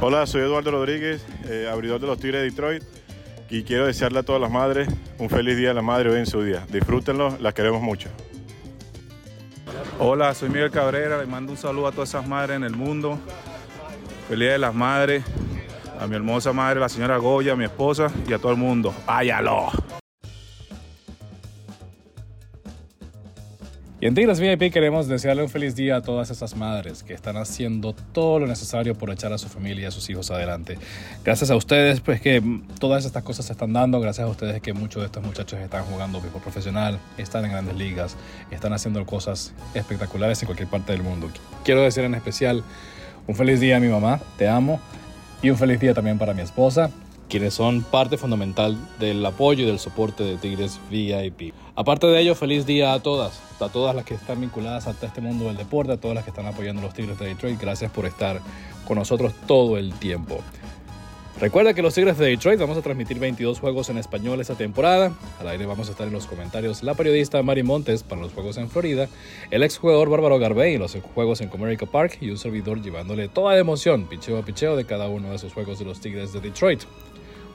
Hola, 0.00 0.26
soy 0.26 0.42
Eduardo 0.42 0.70
Rodríguez, 0.70 1.26
eh, 1.48 1.68
abridor 1.68 2.00
de 2.00 2.06
los 2.06 2.20
Tigres 2.20 2.42
de 2.42 2.50
Detroit 2.50 2.84
y 3.50 3.64
quiero 3.64 3.84
desearle 3.84 4.20
a 4.20 4.22
todas 4.22 4.40
las 4.40 4.48
madres 4.48 4.88
un 5.18 5.28
feliz 5.28 5.56
Día 5.56 5.68
de 5.68 5.74
la 5.74 5.82
Madre 5.82 6.08
hoy 6.10 6.20
en 6.20 6.26
su 6.26 6.40
día. 6.40 6.64
Disfrútenlo, 6.70 7.36
las 7.40 7.52
queremos 7.52 7.82
mucho. 7.82 8.08
Hola, 9.98 10.32
soy 10.34 10.50
Miguel 10.50 10.70
Cabrera, 10.70 11.18
le 11.18 11.26
mando 11.26 11.50
un 11.50 11.58
saludo 11.58 11.88
a 11.88 11.92
todas 11.92 12.10
esas 12.10 12.28
madres 12.28 12.58
en 12.58 12.62
el 12.62 12.76
mundo. 12.76 13.18
Feliz 14.28 14.40
Día 14.40 14.52
de 14.52 14.58
las 14.58 14.74
Madres, 14.74 15.24
a 15.98 16.06
mi 16.06 16.14
hermosa 16.14 16.52
madre, 16.52 16.78
la 16.78 16.88
señora 16.88 17.16
Goya, 17.16 17.54
a 17.54 17.56
mi 17.56 17.64
esposa 17.64 18.08
y 18.28 18.32
a 18.32 18.38
todo 18.38 18.52
el 18.52 18.58
mundo. 18.58 18.94
¡Váyalo! 19.04 19.97
Y 24.00 24.06
en 24.06 24.14
Tigres 24.14 24.38
VIP 24.38 24.72
queremos 24.72 25.08
desearle 25.08 25.42
un 25.42 25.48
feliz 25.48 25.74
día 25.74 25.96
a 25.96 26.02
todas 26.02 26.30
esas 26.30 26.54
madres 26.54 27.02
que 27.02 27.14
están 27.14 27.36
haciendo 27.36 27.96
todo 28.12 28.38
lo 28.38 28.46
necesario 28.46 28.94
por 28.94 29.10
echar 29.10 29.32
a 29.32 29.38
su 29.38 29.48
familia 29.48 29.82
y 29.82 29.84
a 29.86 29.90
sus 29.90 30.08
hijos 30.08 30.30
adelante. 30.30 30.78
Gracias 31.24 31.50
a 31.50 31.56
ustedes, 31.56 32.00
pues 32.00 32.20
que 32.20 32.40
todas 32.78 33.04
estas 33.04 33.24
cosas 33.24 33.46
se 33.46 33.52
están 33.52 33.72
dando. 33.72 33.98
Gracias 33.98 34.24
a 34.24 34.30
ustedes 34.30 34.62
que 34.62 34.72
muchos 34.72 35.02
de 35.02 35.06
estos 35.06 35.24
muchachos 35.24 35.58
están 35.58 35.84
jugando 35.86 36.20
béisbol 36.20 36.40
profesional, 36.40 37.00
están 37.16 37.44
en 37.44 37.50
grandes 37.50 37.74
ligas, 37.74 38.16
están 38.52 38.72
haciendo 38.72 39.04
cosas 39.04 39.52
espectaculares 39.74 40.40
en 40.42 40.46
cualquier 40.46 40.68
parte 40.68 40.92
del 40.92 41.02
mundo. 41.02 41.28
Quiero 41.64 41.82
decir 41.82 42.04
en 42.04 42.14
especial 42.14 42.62
un 43.26 43.34
feliz 43.34 43.58
día 43.58 43.78
a 43.78 43.80
mi 43.80 43.88
mamá, 43.88 44.20
te 44.36 44.46
amo. 44.46 44.80
Y 45.42 45.50
un 45.50 45.58
feliz 45.58 45.80
día 45.80 45.94
también 45.94 46.18
para 46.18 46.34
mi 46.34 46.42
esposa, 46.42 46.90
quienes 47.28 47.54
son 47.54 47.82
parte 47.82 48.16
fundamental 48.16 48.76
del 48.98 49.24
apoyo 49.24 49.64
y 49.64 49.66
del 49.66 49.78
soporte 49.78 50.24
de 50.24 50.36
Tigres 50.36 50.80
VIP. 50.90 51.52
Aparte 51.74 52.06
de 52.06 52.20
ello, 52.20 52.34
feliz 52.34 52.66
día 52.66 52.92
a 52.92 53.00
todas, 53.00 53.40
a 53.60 53.68
todas 53.68 53.94
las 53.94 54.04
que 54.04 54.14
están 54.14 54.40
vinculadas 54.40 54.86
a 54.86 54.90
este 54.90 55.20
mundo 55.20 55.46
del 55.46 55.56
deporte, 55.56 55.92
a 55.92 55.96
todas 55.96 56.14
las 56.14 56.24
que 56.24 56.30
están 56.30 56.46
apoyando 56.46 56.80
a 56.80 56.84
los 56.86 56.94
Tigres 56.94 57.18
de 57.18 57.26
Detroit. 57.26 57.60
Gracias 57.60 57.90
por 57.90 58.06
estar 58.06 58.40
con 58.86 58.98
nosotros 58.98 59.32
todo 59.46 59.76
el 59.76 59.92
tiempo. 59.94 60.40
Recuerda 61.40 61.72
que 61.72 61.82
los 61.82 61.94
Tigres 61.94 62.18
de 62.18 62.26
Detroit 62.26 62.58
vamos 62.58 62.76
a 62.76 62.82
transmitir 62.82 63.20
22 63.20 63.60
juegos 63.60 63.88
en 63.90 63.98
español 63.98 64.40
esta 64.40 64.56
temporada. 64.56 65.12
Al 65.38 65.46
aire 65.46 65.66
vamos 65.66 65.86
a 65.86 65.92
estar 65.92 66.08
en 66.08 66.12
los 66.12 66.26
comentarios 66.26 66.82
la 66.82 66.94
periodista 66.94 67.40
Mari 67.44 67.62
Montes 67.62 68.02
para 68.02 68.20
los 68.20 68.32
juegos 68.32 68.56
en 68.56 68.68
Florida, 68.68 69.08
el 69.52 69.62
ex 69.62 69.78
jugador 69.78 70.10
Bárbaro 70.10 70.40
Garbey 70.40 70.74
en 70.74 70.80
los 70.80 70.96
juegos 71.14 71.40
en 71.40 71.48
Comerica 71.48 71.86
Park 71.86 72.18
y 72.20 72.30
un 72.30 72.38
servidor 72.38 72.82
llevándole 72.82 73.28
toda 73.28 73.52
la 73.54 73.60
emoción, 73.60 74.08
picheo 74.08 74.36
a 74.36 74.42
picheo 74.42 74.74
de 74.74 74.84
cada 74.84 75.06
uno 75.08 75.30
de 75.30 75.36
esos 75.36 75.52
juegos 75.52 75.78
de 75.78 75.84
los 75.84 76.00
Tigres 76.00 76.32
de 76.32 76.40
Detroit. 76.40 76.82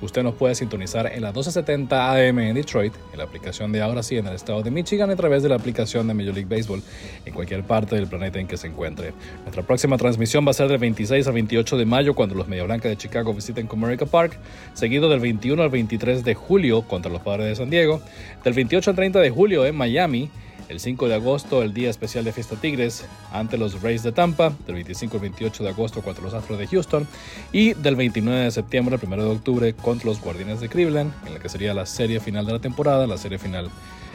Usted 0.03 0.21
nos 0.21 0.35
puede 0.35 0.53
sintonizar 0.53 1.07
en 1.07 1.21
la 1.21 1.29
1270 1.29 2.11
AM 2.11 2.39
en 2.39 2.55
Detroit, 2.55 2.93
en 3.13 3.17
la 3.19 3.23
aplicación 3.23 3.71
de 3.71 3.81
Ahora 3.81 4.03
sí 4.03 4.17
en 4.17 4.27
el 4.27 4.35
estado 4.35 4.61
de 4.61 4.69
Michigan 4.69 5.09
a 5.09 5.15
través 5.15 5.43
de 5.43 5.49
la 5.49 5.55
aplicación 5.55 6.09
de 6.09 6.13
Major 6.13 6.33
League 6.33 6.53
Baseball 6.53 6.83
en 7.25 7.33
cualquier 7.33 7.63
parte 7.63 7.95
del 7.95 8.07
planeta 8.07 8.37
en 8.37 8.45
que 8.45 8.57
se 8.57 8.67
encuentre. 8.67 9.13
Nuestra 9.43 9.63
próxima 9.63 9.97
transmisión 9.97 10.45
va 10.45 10.51
a 10.51 10.55
ser 10.55 10.67
del 10.67 10.79
26 10.79 11.25
al 11.25 11.33
28 11.33 11.77
de 11.77 11.85
mayo 11.85 12.15
cuando 12.15 12.35
los 12.35 12.49
Media 12.49 12.65
Blanca 12.65 12.89
de 12.89 12.97
Chicago 12.97 13.33
visiten 13.33 13.65
Comerica 13.65 14.05
Park, 14.05 14.37
seguido 14.73 15.07
del 15.07 15.21
21 15.21 15.63
al 15.63 15.69
23 15.69 16.25
de 16.25 16.35
julio 16.35 16.81
contra 16.81 17.09
los 17.09 17.21
Padres 17.21 17.47
de 17.47 17.55
San 17.55 17.69
Diego, 17.69 18.01
del 18.43 18.53
28 18.53 18.89
al 18.89 18.95
30 18.97 19.19
de 19.21 19.29
julio 19.29 19.65
en 19.65 19.77
Miami, 19.77 20.29
el 20.69 20.79
5 20.79 21.07
de 21.07 21.15
agosto, 21.15 21.61
el 21.61 21.73
día 21.73 21.89
especial 21.89 22.23
de 22.23 22.31
Fiesta 22.31 22.55
Tigres 22.55 23.05
ante 23.31 23.57
los 23.57 23.81
Rays 23.81 24.03
de 24.03 24.11
Tampa. 24.11 24.53
Del 24.65 24.75
25 24.75 25.17
al 25.17 25.21
28 25.21 25.63
de 25.63 25.69
agosto 25.69 26.01
contra 26.01 26.23
los 26.23 26.33
Astros 26.33 26.59
de 26.59 26.67
Houston. 26.67 27.07
Y 27.51 27.73
del 27.73 27.95
29 27.95 28.41
de 28.41 28.51
septiembre 28.51 28.95
al 28.95 29.07
1 29.07 29.23
de 29.23 29.29
octubre 29.29 29.73
contra 29.73 30.07
los 30.07 30.21
Guardianes 30.21 30.59
de 30.59 30.69
Cleveland, 30.69 31.13
en 31.25 31.33
la 31.33 31.39
que 31.39 31.49
sería 31.49 31.73
la 31.73 31.85
serie 31.85 32.19
final 32.19 32.45
de 32.45 32.53
la 32.53 32.59
temporada, 32.59 33.07
la 33.07 33.17
serie 33.17 33.37
final 33.37 33.69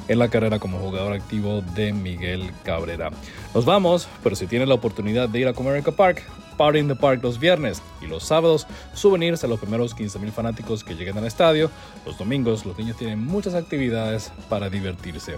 en 0.08 0.18
la 0.18 0.28
carrera 0.28 0.58
como 0.58 0.78
jugador 0.78 1.12
activo 1.12 1.60
de 1.74 1.92
Miguel 1.92 2.50
Cabrera. 2.64 3.10
Nos 3.54 3.64
vamos, 3.64 4.08
pero 4.22 4.36
si 4.36 4.46
tiene 4.46 4.66
la 4.66 4.74
oportunidad 4.74 5.28
de 5.28 5.40
ir 5.40 5.48
a 5.48 5.52
Comerica 5.52 5.92
Park, 5.92 6.22
Party 6.58 6.80
in 6.80 6.88
the 6.88 6.94
Park 6.94 7.22
los 7.22 7.40
viernes 7.40 7.80
y 8.02 8.06
los 8.06 8.24
sábados, 8.24 8.66
souvenirs 8.92 9.44
a 9.44 9.46
los 9.46 9.58
primeros 9.58 9.96
15.000 9.96 10.30
fanáticos 10.32 10.84
que 10.84 10.94
lleguen 10.94 11.16
al 11.16 11.24
estadio. 11.24 11.70
Los 12.04 12.18
domingos 12.18 12.66
los 12.66 12.76
niños 12.76 12.98
tienen 12.98 13.24
muchas 13.24 13.54
actividades 13.54 14.30
para 14.50 14.68
divertirse. 14.68 15.36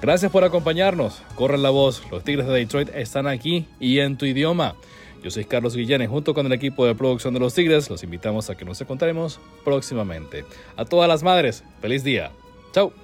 Gracias 0.00 0.32
por 0.32 0.42
acompañarnos. 0.42 1.22
Corren 1.36 1.62
la 1.62 1.70
voz, 1.70 2.02
los 2.10 2.24
Tigres 2.24 2.48
de 2.48 2.54
Detroit 2.54 2.88
están 2.92 3.28
aquí 3.28 3.68
y 3.78 4.00
en 4.00 4.16
tu 4.16 4.26
idioma. 4.26 4.74
Yo 5.22 5.30
soy 5.30 5.44
Carlos 5.44 5.76
Guillén 5.76 6.04
junto 6.08 6.34
con 6.34 6.46
el 6.46 6.52
equipo 6.52 6.84
de 6.84 6.96
producción 6.96 7.32
de 7.32 7.40
los 7.40 7.54
Tigres 7.54 7.88
los 7.88 8.02
invitamos 8.02 8.50
a 8.50 8.56
que 8.56 8.64
nos 8.64 8.80
encontremos 8.80 9.38
próximamente. 9.64 10.44
A 10.76 10.84
todas 10.84 11.08
las 11.08 11.22
madres, 11.22 11.62
feliz 11.80 12.02
día. 12.02 12.32
Chao. 12.72 13.01